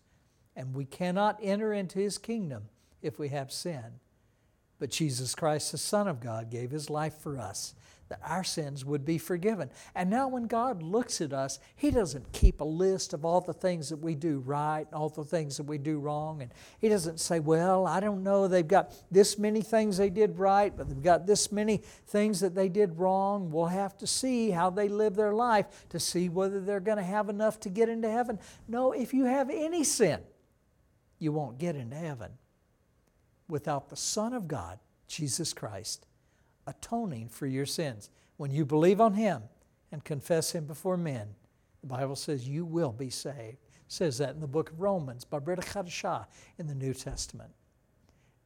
And 0.56 0.74
we 0.74 0.86
cannot 0.86 1.40
enter 1.42 1.74
into 1.74 2.00
His 2.00 2.18
kingdom 2.18 2.70
if 3.02 3.18
we 3.18 3.30
have 3.30 3.52
sin. 3.52 4.00
But 4.80 4.92
Jesus 4.92 5.34
Christ, 5.34 5.72
the 5.72 5.78
Son 5.78 6.08
of 6.08 6.20
God, 6.20 6.50
gave 6.50 6.72
His 6.72 6.90
life 6.90 7.16
for 7.16 7.38
us 7.38 7.74
that 8.14 8.30
our 8.30 8.44
sins 8.44 8.86
would 8.86 9.04
be 9.04 9.18
forgiven. 9.18 9.72
And 9.96 10.08
now, 10.08 10.28
when 10.28 10.46
God 10.46 10.84
looks 10.84 11.20
at 11.20 11.34
us, 11.34 11.58
He 11.76 11.90
doesn't 11.90 12.32
keep 12.32 12.62
a 12.62 12.64
list 12.64 13.14
of 13.14 13.26
all 13.26 13.42
the 13.42 13.54
things 13.54 13.90
that 13.90 13.98
we 13.98 14.14
do 14.14 14.40
right 14.46 14.86
and 14.86 14.94
all 14.94 15.10
the 15.10 15.24
things 15.24 15.58
that 15.58 15.64
we 15.64 15.80
do 15.80 15.98
wrong. 15.98 16.44
And 16.44 16.52
He 16.80 16.90
doesn't 16.90 17.20
say, 17.20 17.40
Well, 17.40 17.88
I 17.88 18.00
don't 18.00 18.24
know, 18.24 18.48
they've 18.48 18.68
got 18.68 18.94
this 19.10 19.40
many 19.40 19.62
things 19.62 19.98
they 19.98 20.12
did 20.12 20.38
right, 20.38 20.76
but 20.76 20.88
they've 20.88 21.02
got 21.02 21.26
this 21.26 21.52
many 21.52 21.78
things 22.06 22.40
that 22.42 22.54
they 22.54 22.70
did 22.70 23.00
wrong. 23.00 23.50
We'll 23.50 23.66
have 23.66 23.98
to 23.98 24.06
see 24.06 24.52
how 24.52 24.70
they 24.70 24.90
live 24.90 25.16
their 25.16 25.34
life 25.34 25.88
to 25.90 26.00
see 26.00 26.30
whether 26.30 26.62
they're 26.62 26.80
going 26.80 26.98
to 26.98 27.04
have 27.04 27.30
enough 27.30 27.60
to 27.62 27.70
get 27.70 27.90
into 27.90 28.12
heaven. 28.12 28.38
No, 28.68 28.92
if 28.92 29.12
you 29.12 29.26
have 29.26 29.50
any 29.50 29.84
sin, 29.84 30.20
you 31.18 31.32
won't 31.32 31.58
get 31.58 31.76
into 31.76 31.96
heaven 31.96 32.34
without 33.48 33.90
the 33.90 33.96
Son 33.96 34.34
of 34.34 34.48
God, 34.48 34.78
Jesus 35.08 35.52
Christ, 35.52 36.06
atoning 36.68 37.30
for 37.30 37.46
your 37.46 37.66
sins. 37.66 38.10
When 38.38 38.52
you 38.52 38.66
believe 38.66 39.02
on 39.02 39.14
Him 39.14 39.44
and 39.92 40.04
confess 40.04 40.52
Him 40.52 40.66
before 40.66 40.98
men, 40.98 41.30
the 41.82 41.88
Bible 41.88 42.16
says 42.16 42.48
you 42.48 42.66
will 42.66 42.92
be 42.92 43.10
saved. 43.10 43.58
It 43.62 43.92
says 43.92 44.18
that 44.20 44.34
in 44.34 44.40
the 44.40 44.48
book 44.48 44.72
of 44.72 44.80
Romans, 44.80 45.26
Brit 45.26 45.60
Chadashah 45.60 46.26
in 46.58 46.68
the 46.68 46.76
New 46.76 46.94
Testament. 46.94 47.52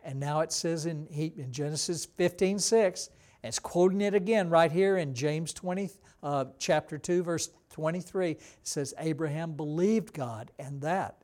And 0.04 0.20
now 0.20 0.40
it 0.40 0.52
says 0.54 0.86
in, 0.86 1.06
in 1.08 1.52
Genesis 1.52 2.06
15, 2.06 2.60
6, 2.60 3.10
and 3.44 3.50
it's 3.50 3.60
quoting 3.60 4.00
it 4.00 4.16
again 4.16 4.50
right 4.50 4.72
here 4.72 4.98
in 4.98 5.14
James 5.14 5.54
20, 5.54 5.90
uh, 6.24 6.46
chapter 6.58 6.98
2, 6.98 7.24
verse 7.24 7.50
23. 7.72 8.32
It 8.32 8.42
says, 8.64 8.94
Abraham 9.00 9.52
believed 9.54 10.14
God, 10.14 10.52
and 10.58 10.82
that, 10.82 11.24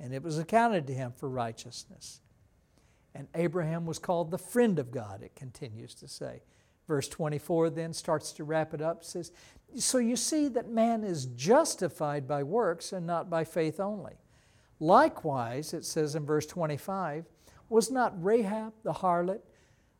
and 0.00 0.14
it 0.14 0.22
was 0.22 0.38
accounted 0.38 0.86
to 0.86 0.94
him 0.94 1.12
for 1.12 1.28
righteousness. 1.28 2.21
And 3.14 3.28
Abraham 3.34 3.86
was 3.86 3.98
called 3.98 4.30
the 4.30 4.38
friend 4.38 4.78
of 4.78 4.90
God, 4.90 5.22
it 5.22 5.34
continues 5.36 5.94
to 5.96 6.08
say. 6.08 6.42
Verse 6.88 7.08
24 7.08 7.70
then 7.70 7.92
starts 7.92 8.32
to 8.32 8.44
wrap 8.44 8.74
it 8.74 8.82
up, 8.82 9.04
says, 9.04 9.32
So 9.76 9.98
you 9.98 10.16
see 10.16 10.48
that 10.48 10.70
man 10.70 11.04
is 11.04 11.26
justified 11.26 12.26
by 12.26 12.42
works 12.42 12.92
and 12.92 13.06
not 13.06 13.30
by 13.30 13.44
faith 13.44 13.78
only. 13.80 14.14
Likewise, 14.80 15.74
it 15.74 15.84
says 15.84 16.14
in 16.14 16.26
verse 16.26 16.46
25, 16.46 17.26
was 17.68 17.90
not 17.90 18.22
Rahab 18.22 18.72
the 18.82 18.92
harlot 18.92 19.40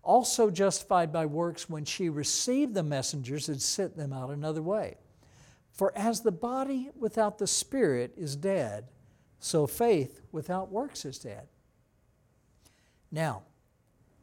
also 0.03 0.51
justified 0.51 1.12
by 1.12 1.25
works 1.25 1.70
when 1.70 1.85
she 1.85 2.09
received 2.09 2.75
the 2.75 2.83
messengers 2.83 3.48
and 3.48 3.62
sent 3.62 3.96
them 3.96 4.12
out 4.12 4.31
another 4.31 4.62
way? 4.62 4.96
For 5.70 5.96
as 5.96 6.20
the 6.20 6.33
body 6.33 6.90
without 6.98 7.38
the 7.38 7.46
spirit 7.46 8.12
is 8.16 8.37
dead, 8.37 8.88
so 9.38 9.66
faith 9.66 10.20
without 10.33 10.70
works 10.70 11.05
is 11.05 11.18
dead. 11.18 11.46
Now, 13.12 13.42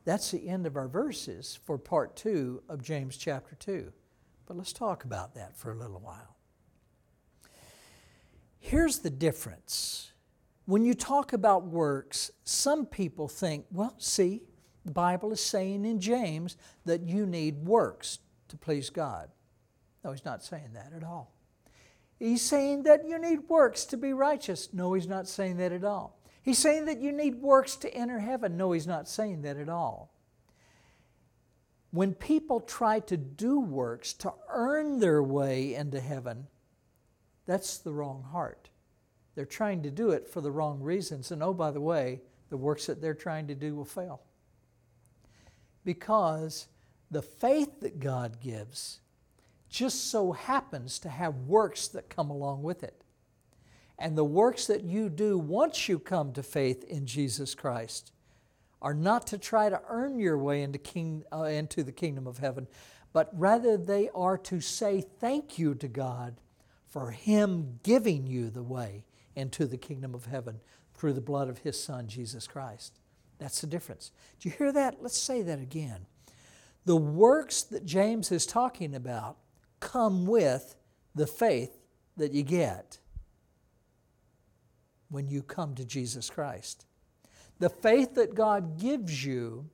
that's 0.03 0.31
the 0.31 0.49
end 0.49 0.65
of 0.65 0.75
our 0.75 0.87
verses 0.87 1.59
for 1.63 1.77
part 1.77 2.15
two 2.15 2.63
of 2.67 2.81
James 2.81 3.15
chapter 3.15 3.55
2. 3.55 3.93
But 4.47 4.57
let's 4.57 4.73
talk 4.73 5.03
about 5.03 5.35
that 5.35 5.55
for 5.55 5.71
a 5.71 5.75
little 5.75 5.99
while. 5.99 6.35
Here's 8.59 8.99
the 8.99 9.11
difference. 9.11 10.11
When 10.65 10.83
you 10.83 10.95
talk 10.95 11.33
about 11.33 11.65
works, 11.65 12.31
some 12.43 12.87
people 12.87 13.27
think, 13.27 13.65
well, 13.71 13.93
see, 13.99 14.41
the 14.85 14.91
Bible 14.91 15.31
is 15.31 15.41
saying 15.41 15.85
in 15.85 15.99
James 15.99 16.57
that 16.85 17.07
you 17.07 17.25
need 17.25 17.65
works 17.65 18.19
to 18.47 18.57
please 18.57 18.89
God. 18.89 19.29
No, 20.03 20.11
he's 20.11 20.25
not 20.25 20.43
saying 20.43 20.73
that 20.73 20.93
at 20.95 21.03
all. 21.03 21.31
He's 22.17 22.41
saying 22.41 22.83
that 22.83 23.07
you 23.07 23.19
need 23.19 23.47
works 23.47 23.85
to 23.85 23.97
be 23.97 24.13
righteous. 24.13 24.73
No, 24.73 24.93
he's 24.93 25.07
not 25.07 25.27
saying 25.27 25.57
that 25.57 25.71
at 25.71 25.83
all. 25.83 26.18
He's 26.41 26.57
saying 26.57 26.85
that 26.85 26.99
you 26.99 27.11
need 27.11 27.35
works 27.35 27.75
to 27.77 27.93
enter 27.93 28.19
heaven. 28.19 28.57
No, 28.57 28.71
he's 28.71 28.87
not 28.87 29.07
saying 29.07 29.41
that 29.43 29.57
at 29.57 29.69
all. 29.69 30.11
When 31.91 32.13
people 32.13 32.59
try 32.59 32.99
to 33.01 33.17
do 33.17 33.59
works 33.59 34.13
to 34.13 34.33
earn 34.49 34.99
their 34.99 35.23
way 35.23 35.73
into 35.73 35.99
heaven, 35.99 36.47
that's 37.45 37.79
the 37.79 37.91
wrong 37.91 38.23
heart. 38.23 38.69
They're 39.35 39.45
trying 39.45 39.83
to 39.83 39.91
do 39.91 40.11
it 40.11 40.27
for 40.27 40.41
the 40.41 40.51
wrong 40.51 40.81
reasons. 40.81 41.31
And 41.31 41.41
oh, 41.41 41.53
by 41.53 41.71
the 41.71 41.81
way, 41.81 42.21
the 42.49 42.57
works 42.57 42.85
that 42.85 43.01
they're 43.01 43.13
trying 43.13 43.47
to 43.47 43.55
do 43.55 43.75
will 43.75 43.85
fail. 43.85 44.21
Because 45.83 46.67
the 47.09 47.21
faith 47.21 47.79
that 47.81 47.99
God 47.99 48.39
gives 48.39 48.99
just 49.69 50.09
so 50.11 50.31
happens 50.31 50.99
to 50.99 51.09
have 51.09 51.35
works 51.47 51.87
that 51.89 52.09
come 52.09 52.29
along 52.29 52.63
with 52.63 52.83
it 52.83 53.03
and 53.99 54.17
the 54.17 54.23
works 54.23 54.65
that 54.67 54.83
you 54.83 55.09
do 55.09 55.37
once 55.37 55.89
you 55.89 55.99
come 55.99 56.31
to 56.33 56.41
faith 56.41 56.83
in 56.85 57.05
Jesus 57.05 57.53
Christ 57.53 58.11
are 58.81 58.93
not 58.93 59.27
to 59.27 59.37
try 59.37 59.69
to 59.69 59.81
earn 59.89 60.19
your 60.19 60.37
way 60.37 60.63
into, 60.63 60.79
king, 60.79 61.23
uh, 61.33 61.43
into 61.43 61.83
the 61.83 61.91
kingdom 61.91 62.25
of 62.25 62.37
heaven, 62.37 62.67
but 63.11 63.29
rather 63.33 63.75
they 63.75 64.09
are 64.15 64.37
to 64.37 64.61
say 64.61 65.01
thank 65.19 65.59
you 65.59 65.75
to 65.75 65.87
God 65.87 66.39
for 66.87 67.11
Him 67.11 67.79
giving 67.83 68.25
you 68.25 68.49
the 68.49 68.63
way 68.63 69.03
into 69.35 69.65
the 69.65 69.77
kingdom 69.77 70.15
of 70.15 70.25
heaven 70.25 70.61
through 70.95 71.13
the 71.13 71.21
blood 71.21 71.49
of 71.49 71.59
His 71.59 71.81
Son, 71.81 72.07
Jesus 72.07 72.47
Christ. 72.47 72.99
That's 73.37 73.61
the 73.61 73.67
difference. 73.67 74.11
Do 74.39 74.49
you 74.49 74.55
hear 74.57 74.71
that? 74.71 75.01
Let's 75.01 75.17
say 75.17 75.41
that 75.41 75.59
again. 75.59 76.05
The 76.85 76.95
works 76.95 77.63
that 77.63 77.85
James 77.85 78.31
is 78.31 78.45
talking 78.45 78.95
about 78.95 79.37
come 79.79 80.25
with 80.25 80.75
the 81.13 81.27
faith 81.27 81.77
that 82.17 82.31
you 82.31 82.43
get 82.43 82.97
when 85.09 85.27
you 85.27 85.43
come 85.43 85.75
to 85.75 85.85
Jesus 85.85 86.29
Christ. 86.29 86.85
The 87.59 87.69
faith 87.69 88.15
that 88.15 88.35
God 88.35 88.79
gives 88.79 89.25
you 89.25 89.69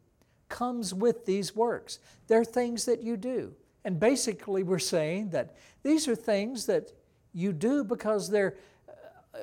comes 0.50 0.94
with 0.94 1.26
these 1.26 1.56
works. 1.56 2.00
They're 2.28 2.46
things 2.46 2.86
that 2.86 3.04
you 3.04 3.18
do. 3.18 3.54
And 3.84 4.00
basically, 4.00 4.64
we're 4.64 4.80
saying 4.80 5.30
that 5.30 5.56
these 5.84 6.08
are 6.08 6.16
things 6.16 6.66
that 6.66 6.92
you 7.34 7.54
do 7.54 7.84
because 7.84 8.30
they're 8.30 8.56
uh, 8.90 9.38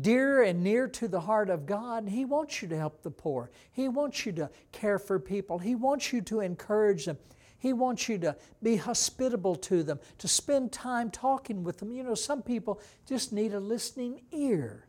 dear 0.00 0.42
and 0.42 0.62
near 0.62 0.86
to 0.86 1.08
the 1.08 1.20
heart 1.20 1.50
of 1.50 1.66
God. 1.66 2.08
He 2.08 2.24
wants 2.24 2.62
you 2.62 2.68
to 2.68 2.76
help 2.76 3.02
the 3.02 3.10
poor, 3.10 3.50
He 3.72 3.88
wants 3.88 4.24
you 4.24 4.32
to 4.32 4.50
care 4.70 4.98
for 4.98 5.18
people, 5.18 5.58
He 5.58 5.74
wants 5.74 6.12
you 6.12 6.20
to 6.22 6.40
encourage 6.40 7.06
them. 7.06 7.18
He 7.58 7.74
wants 7.74 8.08
you 8.08 8.16
to 8.20 8.36
be 8.62 8.76
hospitable 8.76 9.54
to 9.56 9.82
them, 9.82 10.00
to 10.16 10.26
spend 10.26 10.72
time 10.72 11.10
talking 11.10 11.62
with 11.62 11.76
them. 11.76 11.92
You 11.92 12.02
know, 12.02 12.14
some 12.14 12.40
people 12.40 12.80
just 13.06 13.34
need 13.34 13.52
a 13.52 13.60
listening 13.60 14.22
ear 14.32 14.86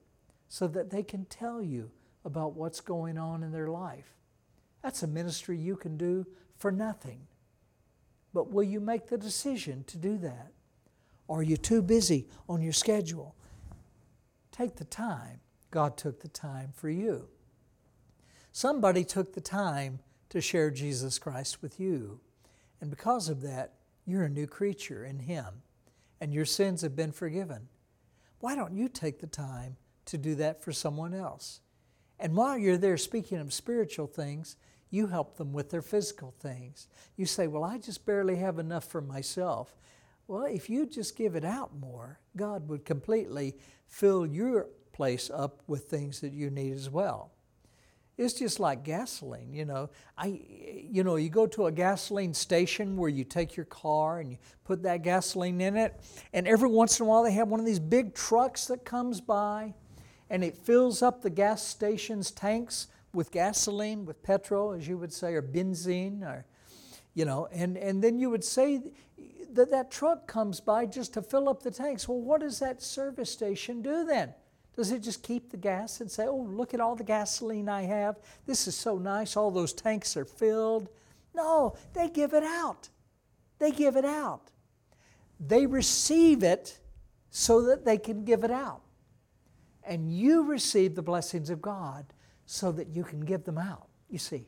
so 0.52 0.68
that 0.68 0.90
they 0.90 1.02
can 1.02 1.24
tell 1.24 1.64
you 1.64 1.90
about 2.26 2.58
what's 2.58 2.82
going 2.82 3.18
on 3.18 3.42
in 3.42 3.54
their 3.54 3.70
life. 3.70 4.18
That's 4.84 5.02
a 5.02 5.08
ministry 5.08 5.58
you 5.58 5.78
can 5.78 5.96
do 5.96 6.28
for 6.58 6.74
nothing. 6.74 7.22
But 8.34 8.52
will 8.52 8.66
you 8.66 8.82
make 8.82 9.08
the 9.08 9.18
decision 9.18 9.86
to 9.86 9.98
do 9.98 10.18
that? 10.18 10.52
Or 11.30 11.40
are 11.40 11.44
you 11.44 11.56
too 11.56 11.82
busy 11.82 12.28
on 12.50 12.62
your 12.62 12.74
schedule? 12.74 13.34
Take 14.52 14.76
the 14.76 14.84
time. 14.84 15.40
God 15.72 15.96
took 15.96 16.20
the 16.20 16.28
time 16.28 16.74
for 16.76 16.90
you. 16.90 17.30
Somebody 18.52 19.06
took 19.06 19.32
the 19.32 19.40
time 19.40 20.00
to 20.28 20.42
share 20.42 20.70
Jesus 20.70 21.18
Christ 21.18 21.62
with 21.62 21.80
you. 21.80 22.20
And 22.82 22.90
because 22.90 23.30
of 23.30 23.40
that, 23.44 23.76
you're 24.06 24.26
a 24.26 24.30
new 24.30 24.48
creature 24.48 25.06
in 25.06 25.20
Him 25.20 25.64
and 26.20 26.34
your 26.34 26.44
sins 26.44 26.82
have 26.82 26.98
been 26.98 27.14
forgiven. 27.14 27.70
Why 28.40 28.58
don't 28.58 28.76
you 28.76 28.90
take 28.90 29.20
the 29.22 29.28
time 29.28 29.78
to 30.06 30.18
do 30.18 30.36
that 30.36 30.64
for 30.64 30.72
someone 30.72 31.14
else? 31.14 31.62
And 32.20 32.36
while 32.36 32.58
you're 32.58 32.78
there 32.78 32.98
speaking 32.98 33.40
of 33.40 33.52
spiritual 33.52 34.08
things, 34.08 34.56
you 34.92 35.08
help 35.08 35.38
them 35.38 35.54
with 35.54 35.72
their 35.72 35.82
physical 35.82 36.34
things. 36.40 36.88
You 37.16 37.26
say, 37.26 37.48
Well, 37.48 37.64
I 37.64 37.78
just 37.78 38.06
barely 38.06 38.36
have 38.36 38.60
enough 38.60 38.86
for 38.86 39.02
myself. 39.02 39.76
Well, 40.28 40.46
if 40.46 40.70
you 40.70 40.86
just 40.86 41.18
give 41.18 41.36
it 41.36 41.44
out 41.44 41.72
more, 41.78 42.20
God 42.38 42.70
would 42.70 42.86
completely 42.86 43.56
fill 43.88 44.26
your 44.26 44.68
place 44.94 45.30
up 45.34 45.64
with 45.68 45.86
things 45.86 46.22
that 46.22 46.32
you 46.32 46.50
need 46.50 46.74
as 46.74 46.90
well. 46.90 47.32
It's 48.18 48.34
just 48.36 48.60
like 48.60 48.84
gasoline, 48.84 49.52
you 49.52 49.66
know. 49.66 49.90
I, 50.18 50.40
you 50.48 51.04
know, 51.04 51.16
you 51.16 51.30
go 51.30 51.48
to 51.48 51.66
a 51.66 51.72
gasoline 51.72 52.34
station 52.34 52.96
where 52.96 53.10
you 53.10 53.24
take 53.24 53.56
your 53.56 53.66
car 53.66 54.20
and 54.20 54.32
you 54.32 54.38
put 54.64 54.84
that 54.84 55.02
gasoline 55.02 55.60
in 55.60 55.76
it, 55.76 56.00
and 56.32 56.48
every 56.48 56.70
once 56.70 57.00
in 57.00 57.06
a 57.06 57.10
while 57.10 57.24
they 57.24 57.32
have 57.32 57.48
one 57.48 57.60
of 57.60 57.66
these 57.66 57.80
big 57.80 58.14
trucks 58.14 58.68
that 58.68 58.86
comes 58.86 59.22
by, 59.22 59.74
and 60.32 60.46
it 60.46 60.56
fills 60.56 61.02
up 61.02 61.22
the 61.22 61.30
gas 61.30 61.62
station's 61.62 62.32
tanks 62.32 62.88
with 63.14 63.32
gasoline, 63.32 64.06
with 64.06 64.24
petrol, 64.24 64.72
as 64.72 64.88
you 64.88 64.98
would 64.98 65.12
say, 65.12 65.34
or 65.34 65.42
benzene, 65.42 66.24
or 66.24 66.46
you 67.14 67.26
know, 67.26 67.50
and, 67.52 67.78
and 67.78 68.02
then 68.02 68.18
you 68.18 68.30
would 68.30 68.46
say 68.46 68.82
that 69.52 69.70
that 69.70 69.92
truck 69.92 70.28
comes 70.28 70.62
by 70.62 70.86
just 70.86 71.14
to 71.16 71.22
fill 71.22 71.50
up 71.50 71.62
the 71.62 71.70
tanks. 71.70 72.08
Well, 72.08 72.22
what 72.22 72.40
does 72.40 72.60
that 72.60 72.82
service 72.82 73.30
station 73.30 73.82
do 73.82 74.06
then? 74.06 74.34
Does 74.74 74.94
it 74.94 75.00
just 75.04 75.22
keep 75.22 75.52
the 75.52 75.58
gas 75.58 76.00
and 76.00 76.10
say, 76.10 76.28
oh, 76.28 76.48
look 76.50 76.74
at 76.74 76.80
all 76.80 76.96
the 76.96 77.04
gasoline 77.04 77.68
I 77.68 77.82
have? 77.82 78.18
This 78.46 78.66
is 78.66 78.76
so 78.76 78.98
nice. 78.98 79.36
All 79.36 79.52
those 79.52 79.74
tanks 79.74 80.16
are 80.16 80.24
filled. 80.24 80.88
No, 81.36 81.76
they 81.94 82.08
give 82.08 82.34
it 82.34 82.44
out. 82.44 82.88
They 83.60 83.72
give 83.72 83.98
it 83.98 84.06
out. 84.06 84.50
They 85.46 85.66
receive 85.66 86.42
it 86.42 86.80
so 87.30 87.64
that 87.64 87.84
they 87.84 87.98
can 87.98 88.24
give 88.24 88.46
it 88.46 88.52
out 88.52 88.84
and 89.92 90.10
you 90.10 90.44
receive 90.44 90.96
the 90.96 91.02
blessings 91.02 91.50
of 91.50 91.62
God 91.62 92.06
so 92.46 92.72
that 92.72 92.96
you 92.96 93.04
can 93.04 93.20
give 93.20 93.44
them 93.44 93.58
out. 93.58 93.90
You 94.10 94.20
see, 94.20 94.48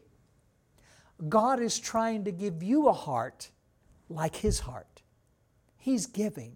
God 1.27 1.59
is 1.59 1.79
trying 1.79 2.23
to 2.23 2.31
give 2.31 2.63
you 2.63 2.87
a 2.87 2.93
heart 2.93 3.49
like 4.07 4.37
His 4.37 4.61
heart. 4.61 5.01
He's 5.75 6.05
giving, 6.05 6.55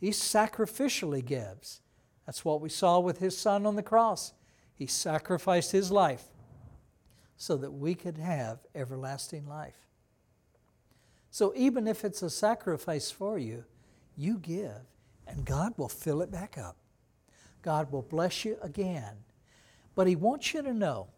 He 0.00 0.08
sacrificially 0.12 1.22
gives. 1.22 1.82
That's 2.24 2.42
what 2.42 2.62
we 2.62 2.70
saw 2.70 3.00
with 3.00 3.18
His 3.18 3.36
Son 3.36 3.66
on 3.66 3.76
the 3.76 3.82
cross. 3.82 4.32
He 4.74 4.86
sacrificed 4.86 5.72
His 5.72 5.90
life 5.90 6.24
so 7.36 7.58
that 7.58 7.70
we 7.70 7.94
could 7.94 8.16
have 8.16 8.60
everlasting 8.74 9.46
life. 9.46 9.76
So 11.30 11.52
even 11.54 11.86
if 11.86 12.02
it's 12.02 12.22
a 12.22 12.30
sacrifice 12.30 13.10
for 13.10 13.38
you, 13.38 13.64
you 14.16 14.38
give, 14.38 14.86
and 15.26 15.44
God 15.44 15.74
will 15.76 15.90
fill 15.90 16.22
it 16.22 16.30
back 16.30 16.56
up. 16.56 16.78
God 17.66 17.90
will 17.90 18.02
bless 18.02 18.44
you 18.44 18.56
again. 18.62 19.16
But 19.96 20.06
He 20.06 20.14
wants 20.14 20.54
you 20.54 20.62
to 20.62 20.72
know 20.72 21.08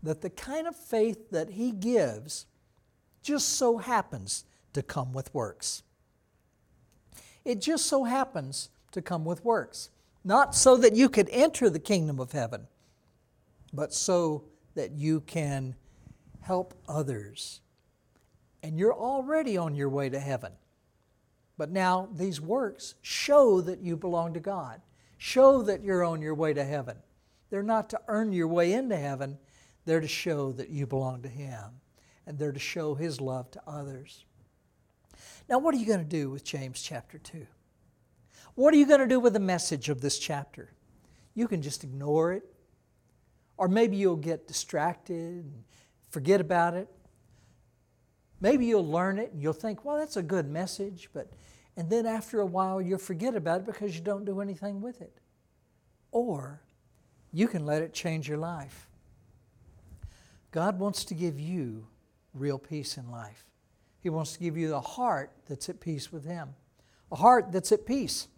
that 0.00 0.20
the 0.20 0.30
kind 0.30 0.68
of 0.68 0.76
faith 0.76 1.30
that 1.32 1.50
He 1.50 1.72
gives 1.72 2.46
just 3.20 3.48
so 3.48 3.78
happens 3.78 4.44
to 4.74 4.80
come 4.80 5.12
with 5.12 5.34
works. 5.34 5.82
It 7.44 7.60
just 7.60 7.86
so 7.86 8.04
happens 8.04 8.70
to 8.92 9.02
come 9.02 9.24
with 9.24 9.44
works. 9.44 9.90
Not 10.22 10.54
so 10.54 10.76
that 10.76 10.94
you 10.94 11.08
could 11.08 11.28
enter 11.32 11.68
the 11.68 11.80
kingdom 11.80 12.20
of 12.20 12.30
heaven, 12.30 12.68
but 13.72 13.92
so 13.92 14.44
that 14.76 14.92
you 14.92 15.22
can 15.22 15.74
help 16.42 16.74
others. 16.88 17.60
And 18.62 18.78
you're 18.78 18.94
already 18.94 19.56
on 19.56 19.74
your 19.74 19.88
way 19.88 20.08
to 20.10 20.20
heaven. 20.20 20.52
But 21.58 21.72
now 21.72 22.08
these 22.14 22.40
works 22.40 22.94
show 23.02 23.60
that 23.62 23.80
you 23.80 23.96
belong 23.96 24.34
to 24.34 24.40
God 24.40 24.80
show 25.22 25.62
that 25.62 25.84
you're 25.84 26.02
on 26.02 26.20
your 26.20 26.34
way 26.34 26.52
to 26.52 26.64
heaven. 26.64 26.96
They're 27.48 27.62
not 27.62 27.88
to 27.90 28.00
earn 28.08 28.32
your 28.32 28.48
way 28.48 28.72
into 28.72 28.96
heaven, 28.96 29.38
they're 29.84 30.00
to 30.00 30.08
show 30.08 30.50
that 30.50 30.68
you 30.68 30.84
belong 30.84 31.22
to 31.22 31.28
Him, 31.28 31.80
and 32.26 32.36
they're 32.36 32.50
to 32.50 32.58
show 32.58 32.96
His 32.96 33.20
love 33.20 33.48
to 33.52 33.62
others. 33.64 34.24
Now, 35.48 35.60
what 35.60 35.76
are 35.76 35.78
you 35.78 35.86
going 35.86 36.00
to 36.00 36.04
do 36.04 36.28
with 36.28 36.42
James 36.42 36.82
chapter 36.82 37.18
2? 37.18 37.46
What 38.56 38.74
are 38.74 38.76
you 38.76 38.84
going 38.84 38.98
to 38.98 39.06
do 39.06 39.20
with 39.20 39.34
the 39.34 39.38
message 39.38 39.88
of 39.88 40.00
this 40.00 40.18
chapter? 40.18 40.72
You 41.34 41.46
can 41.46 41.62
just 41.62 41.84
ignore 41.84 42.32
it, 42.32 42.42
or 43.56 43.68
maybe 43.68 43.96
you'll 43.96 44.16
get 44.16 44.48
distracted 44.48 45.44
and 45.44 45.62
forget 46.10 46.40
about 46.40 46.74
it. 46.74 46.88
Maybe 48.40 48.66
you'll 48.66 48.90
learn 48.90 49.20
it 49.20 49.30
and 49.30 49.40
you'll 49.40 49.52
think, 49.52 49.84
well, 49.84 49.98
that's 49.98 50.16
a 50.16 50.22
good 50.22 50.50
message, 50.50 51.10
but 51.12 51.30
and 51.76 51.88
then 51.88 52.06
after 52.06 52.40
a 52.40 52.46
while 52.46 52.80
you'll 52.80 52.98
forget 52.98 53.34
about 53.34 53.60
it 53.60 53.66
because 53.66 53.94
you 53.94 54.02
don't 54.02 54.24
do 54.24 54.40
anything 54.40 54.80
with 54.80 55.00
it. 55.00 55.18
Or 56.10 56.60
you 57.32 57.48
can 57.48 57.64
let 57.64 57.82
it 57.82 57.94
change 57.94 58.28
your 58.28 58.38
life. 58.38 58.88
God 60.50 60.78
wants 60.78 61.04
to 61.06 61.14
give 61.14 61.40
you 61.40 61.86
real 62.34 62.58
peace 62.58 62.98
in 62.98 63.10
life. 63.10 63.46
He 64.00 64.10
wants 64.10 64.34
to 64.34 64.40
give 64.40 64.56
you 64.56 64.74
a 64.74 64.80
heart 64.80 65.30
that's 65.48 65.68
at 65.68 65.80
peace 65.80 66.12
with 66.12 66.26
Him, 66.26 66.50
a 67.10 67.16
heart 67.16 67.52
that's 67.52 67.72
at 67.72 67.86
peace. 67.86 68.28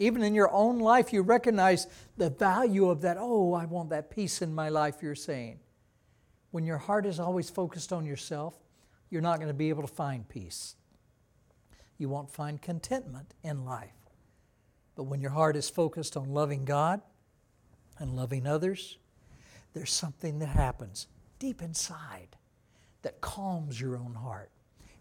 Even 0.00 0.22
in 0.22 0.34
your 0.34 0.50
own 0.50 0.78
life, 0.78 1.12
you 1.12 1.22
recognize 1.22 1.86
the 2.16 2.30
value 2.30 2.88
of 2.88 3.02
that. 3.02 3.18
Oh, 3.20 3.52
I 3.52 3.66
want 3.66 3.90
that 3.90 4.10
peace 4.10 4.42
in 4.42 4.54
my 4.54 4.70
life, 4.70 4.96
you're 5.02 5.14
saying. 5.14 5.60
When 6.50 6.64
your 6.64 6.78
heart 6.78 7.06
is 7.06 7.20
always 7.20 7.50
focused 7.50 7.92
on 7.92 8.06
yourself, 8.06 8.58
you're 9.10 9.20
not 9.20 9.36
going 9.36 9.48
to 9.48 9.54
be 9.54 9.68
able 9.68 9.82
to 9.82 9.92
find 9.92 10.28
peace 10.28 10.74
you 12.00 12.08
won't 12.08 12.30
find 12.30 12.62
contentment 12.62 13.34
in 13.44 13.64
life. 13.64 13.92
But 14.96 15.04
when 15.04 15.20
your 15.20 15.30
heart 15.30 15.54
is 15.54 15.68
focused 15.68 16.16
on 16.16 16.32
loving 16.32 16.64
God 16.64 17.02
and 17.98 18.16
loving 18.16 18.46
others, 18.46 18.98
there's 19.74 19.92
something 19.92 20.38
that 20.38 20.48
happens 20.48 21.06
deep 21.38 21.62
inside 21.62 22.36
that 23.02 23.20
calms 23.20 23.80
your 23.80 23.96
own 23.96 24.14
heart. 24.14 24.50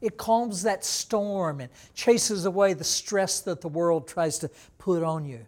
It 0.01 0.17
calms 0.17 0.63
that 0.63 0.85
storm 0.85 1.59
and 1.59 1.69
chases 1.93 2.45
away 2.45 2.73
the 2.73 2.83
stress 2.83 3.41
that 3.41 3.61
the 3.61 3.67
world 3.67 4.07
tries 4.07 4.39
to 4.39 4.49
put 4.77 5.03
on 5.03 5.25
you. 5.25 5.45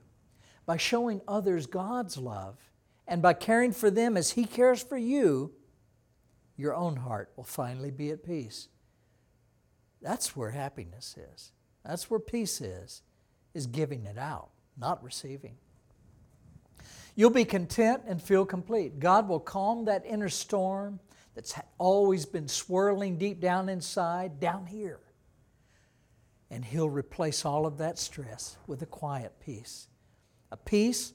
By 0.66 0.78
showing 0.78 1.22
others 1.28 1.66
God's 1.66 2.18
love 2.18 2.58
and 3.08 3.22
by 3.22 3.34
caring 3.34 3.72
for 3.72 3.90
them 3.90 4.18
as 4.18 4.32
He 4.32 4.46
cares 4.46 4.84
for 4.84 4.98
you, 4.98 5.54
your 6.58 6.76
own 6.76 6.98
heart 6.98 7.32
will 7.36 7.44
finally 7.44 7.92
be 7.92 8.12
at 8.12 8.24
peace. 8.24 8.68
That's 10.02 10.36
where 10.36 10.50
happiness 10.50 11.16
is. 11.34 11.52
That's 11.86 12.10
where 12.10 12.20
peace 12.20 12.62
is, 12.62 13.02
is 13.54 13.68
giving 13.68 14.06
it 14.06 14.18
out, 14.18 14.50
not 14.78 15.04
receiving. 15.04 15.56
You'll 17.16 17.30
be 17.30 17.46
content 17.46 18.04
and 18.08 18.22
feel 18.22 18.46
complete. 18.46 19.00
God 19.00 19.28
will 19.28 19.40
calm 19.40 19.86
that 19.86 20.06
inner 20.06 20.30
storm 20.30 21.00
that's 21.36 21.54
always 21.78 22.26
been 22.26 22.48
swirling 22.48 23.18
deep 23.18 23.40
down 23.40 23.70
inside, 23.70 24.40
down 24.40 24.66
here. 24.66 25.00
And 26.50 26.64
He'll 26.64 26.90
replace 26.90 27.46
all 27.46 27.66
of 27.66 27.78
that 27.78 27.98
stress 27.98 28.58
with 28.68 28.82
a 28.82 28.86
quiet 28.86 29.34
peace. 29.40 29.88
A 30.52 30.58
peace 30.58 31.14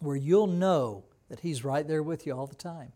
where 0.00 0.16
you'll 0.16 0.48
know 0.48 1.04
that 1.28 1.40
He's 1.40 1.64
right 1.64 1.86
there 1.86 2.02
with 2.02 2.26
you 2.26 2.36
all 2.36 2.46
the 2.46 2.54
time. 2.54 2.92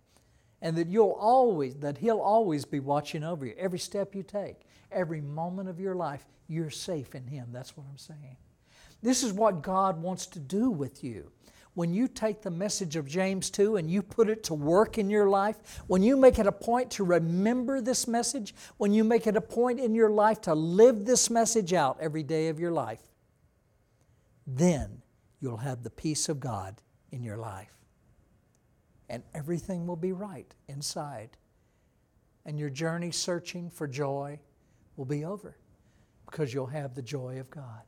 And 0.63 0.77
that 0.77 0.89
you'll 0.89 1.17
always, 1.19 1.77
that 1.77 1.99
He'll 1.99 2.21
always 2.21 2.65
be 2.65 2.81
watching 2.81 3.23
over 3.23 3.47
you. 3.47 3.55
Every 3.57 3.79
step 3.79 4.15
you 4.15 4.23
take, 4.23 4.66
every 4.93 5.21
moment 5.21 5.69
of 5.69 5.81
your 5.81 5.95
life, 5.95 6.25
you're 6.49 6.71
safe 6.71 7.15
in 7.15 7.27
Him. 7.27 7.49
That's 7.53 7.77
what 7.77 7.87
I'm 7.91 7.99
saying. 7.99 8.37
This 9.03 9.23
is 9.23 9.33
what 9.33 9.63
God 9.63 10.01
wants 10.01 10.27
to 10.29 10.39
do 10.39 10.71
with 10.71 11.05
you 11.05 11.31
when 11.77 11.93
you 11.93 12.09
take 12.09 12.41
the 12.41 12.51
message 12.51 12.97
of 12.97 13.07
James 13.07 13.51
2 13.51 13.77
and 13.77 13.91
you 13.91 14.01
put 14.03 14.31
it 14.31 14.43
to 14.45 14.55
work 14.55 14.97
in 14.97 15.11
your 15.11 15.29
life, 15.29 15.83
when 15.87 16.03
you 16.03 16.17
make 16.17 16.39
it 16.39 16.47
a 16.47 16.53
point 16.53 16.91
to 16.93 17.05
remember 17.05 17.83
this 17.83 18.09
message, 18.09 18.55
when 18.79 18.95
you 18.95 19.05
make 19.05 19.27
it 19.27 19.37
a 19.37 19.43
point 19.43 19.79
in 19.79 19.95
your 19.95 20.09
life 20.09 20.41
to 20.41 20.55
live 20.55 21.05
this 21.05 21.29
message 21.29 21.75
out 21.75 21.99
every 22.01 22.23
day 22.23 22.49
of 22.49 22.59
your 22.59 22.73
life, 22.73 23.03
then 24.47 25.03
you'll 25.39 25.59
have 25.59 25.83
the 25.83 25.91
peace 25.91 26.31
of 26.31 26.41
God 26.41 26.81
in 27.13 27.23
your 27.23 27.37
life. 27.37 27.77
And 29.11 29.23
everything 29.35 29.87
will 29.87 29.97
be 29.97 30.13
right 30.13 30.53
inside. 30.69 31.37
And 32.47 32.59
your 32.59 32.71
journey 32.71 33.11
searching 33.11 33.69
for 33.69 33.87
joy 33.87 34.41
will 34.97 35.05
be 35.05 35.25
over 35.25 35.57
because 36.31 36.53
you'll 36.53 36.67
have 36.67 36.95
the 36.95 37.03
joy 37.03 37.39
of 37.41 37.51
God. 37.51 37.83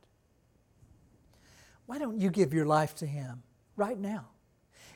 Why 1.85 1.97
don't 1.97 2.19
you 2.19 2.29
give 2.29 2.53
your 2.53 2.65
life 2.65 2.95
to 2.95 3.05
Him? 3.05 3.43
right 3.79 3.97
now. 3.97 4.25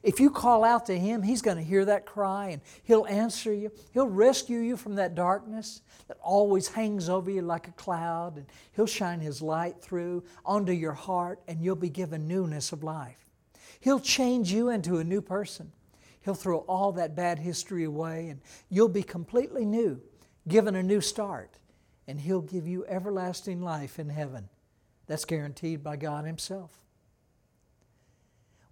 If 0.04 0.20
you 0.20 0.30
call 0.30 0.66
out 0.66 0.86
to 0.88 1.00
Him, 1.00 1.24
He's 1.24 1.42
going 1.42 1.56
to 1.56 1.64
hear 1.64 1.86
that 1.86 2.06
cry 2.06 2.50
and 2.50 2.62
He'll 2.84 3.08
answer 3.08 3.54
you. 3.54 3.72
He'll 3.94 4.10
rescue 4.10 4.60
you 4.60 4.76
from 4.76 4.96
that 4.96 5.16
darkness 5.16 5.82
that 6.10 6.18
always 6.22 6.68
hangs 6.68 7.08
over 7.08 7.32
you 7.32 7.42
like 7.42 7.70
a 7.70 7.72
cloud, 7.72 8.36
and 8.36 8.46
He'll 8.74 8.86
shine 8.86 9.22
His 9.22 9.42
light 9.42 9.82
through 9.82 10.26
onto 10.46 10.74
your 10.74 10.92
heart, 10.92 11.40
and 11.48 11.64
you'll 11.64 11.78
be 11.78 11.90
given 11.90 12.28
newness 12.28 12.74
of 12.74 12.84
life. 12.84 13.26
He'll 13.80 14.02
change 14.02 14.52
you 14.52 14.70
into 14.70 14.98
a 14.98 15.04
new 15.06 15.22
person. 15.22 15.72
He'll 16.20 16.36
throw 16.36 16.60
all 16.60 16.92
that 16.94 17.16
bad 17.16 17.40
history 17.40 17.86
away, 17.86 18.28
and 18.28 18.42
you'll 18.70 18.90
be 18.90 19.04
completely 19.04 19.66
new, 19.66 20.02
given 20.50 20.76
a 20.76 20.84
new 20.84 21.00
start, 21.00 21.58
and 22.08 22.22
He'll 22.22 22.42
give 22.42 22.68
you 22.68 22.86
everlasting 22.88 23.62
life 23.62 24.00
in 24.00 24.10
heaven. 24.10 24.50
That's 25.08 25.26
guaranteed 25.26 25.84
by 25.84 25.98
God 25.98 26.26
Himself 26.26 26.84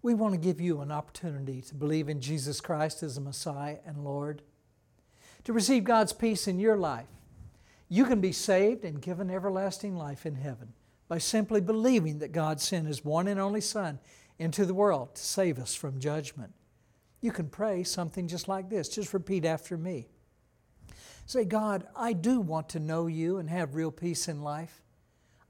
we 0.02 0.14
want 0.14 0.34
to 0.34 0.40
give 0.40 0.60
you 0.60 0.82
an 0.82 0.92
opportunity 0.92 1.62
to 1.62 1.76
believe 1.76 2.10
in 2.10 2.22
Jesus 2.22 2.60
Christ 2.60 3.04
as 3.04 3.18
a 3.18 3.22
Messiah 3.22 3.78
and 3.86 4.04
Lord, 4.04 4.42
to 5.44 5.54
receive 5.54 5.84
God's 5.84 6.14
peace 6.14 6.48
in 6.48 6.60
your 6.60 6.78
life. 6.78 7.08
You 7.88 8.06
can 8.06 8.22
be 8.22 8.32
saved 8.32 8.84
and 8.84 9.02
given 9.02 9.30
everlasting 9.30 9.96
life 9.96 10.26
in 10.26 10.36
heaven 10.36 10.74
by 11.08 11.18
simply 11.18 11.62
believing 11.62 12.20
that 12.20 12.32
God 12.32 12.60
sent 12.60 12.88
His 12.88 13.06
one 13.06 13.28
and 13.28 13.40
only 13.40 13.62
Son 13.62 14.00
into 14.40 14.66
the 14.66 14.74
world 14.74 15.16
to 15.16 15.22
save 15.22 15.60
us 15.60 15.76
from 15.76 16.00
judgment. 16.00 16.54
You 17.20 17.32
can 17.32 17.50
pray 17.50 17.84
something 17.84 18.28
just 18.28 18.48
like 18.48 18.70
this. 18.70 18.90
Just 18.90 19.14
repeat 19.14 19.46
after 19.46 19.78
me. 19.78 20.08
Say, 21.32 21.46
God, 21.46 21.88
I 21.96 22.12
do 22.12 22.42
want 22.42 22.68
to 22.72 22.80
know 22.82 23.08
you 23.08 23.38
and 23.38 23.50
have 23.50 23.74
real 23.74 23.90
peace 23.90 24.28
in 24.28 24.42
life. 24.42 24.82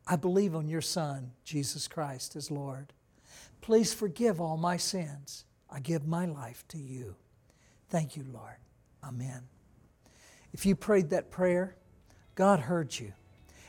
I 0.05 0.15
believe 0.15 0.53
on 0.53 0.67
your 0.67 0.79
Son, 0.79 1.31
Jesus 1.43 1.87
Christ, 1.87 2.35
as 2.35 2.51
Lord. 2.51 2.93
Please 3.61 3.91
forgive 3.91 4.39
all 4.39 4.57
my 4.57 4.77
sins. 4.77 5.43
I 5.71 5.79
give 5.79 6.05
my 6.05 6.27
life 6.27 6.63
to 6.67 6.77
you. 6.77 7.15
Thank 7.89 8.15
you, 8.15 8.23
Lord. 8.31 8.57
Amen. 9.03 9.41
If 10.53 10.67
you 10.67 10.75
prayed 10.75 11.09
that 11.09 11.31
prayer, 11.31 11.75
God 12.35 12.59
heard 12.59 12.99
you. 12.99 13.11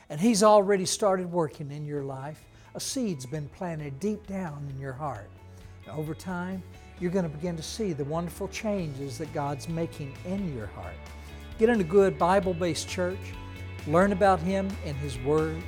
And 0.07 0.21
He's 0.21 0.43
already 0.43 0.85
started 0.85 1.31
working 1.31 1.71
in 1.71 1.83
your 1.83 2.03
life. 2.03 2.45
A 2.75 2.79
seed's 2.79 3.25
been 3.25 3.49
planted 3.49 3.99
deep 3.99 4.27
down 4.27 4.67
in 4.69 4.79
your 4.79 4.93
heart. 4.93 5.31
Over 5.91 6.13
time, 6.13 6.61
you're 6.99 7.09
going 7.09 7.27
to 7.27 7.35
begin 7.35 7.57
to 7.57 7.63
see 7.63 7.91
the 7.91 8.05
wonderful 8.05 8.49
changes 8.49 9.17
that 9.17 9.33
God's 9.33 9.67
making 9.67 10.13
in 10.25 10.55
your 10.55 10.67
heart. 10.67 10.93
Get 11.59 11.69
in 11.69 11.81
a 11.81 11.83
good 11.83 12.17
Bible 12.17 12.53
based 12.53 12.89
church, 12.89 13.19
learn 13.87 14.11
about 14.11 14.39
Him 14.39 14.69
and 14.85 14.97
His 14.97 15.19
Word, 15.19 15.61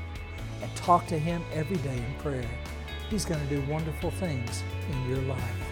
and 0.61 0.75
talk 0.75 1.05
to 1.07 1.19
Him 1.19 1.43
every 1.53 1.77
day 1.77 1.97
in 1.97 2.13
prayer. 2.19 2.49
He's 3.09 3.25
going 3.25 3.39
to 3.39 3.55
do 3.55 3.61
wonderful 3.71 4.11
things 4.11 4.63
in 4.91 5.09
your 5.09 5.21
life. 5.23 5.64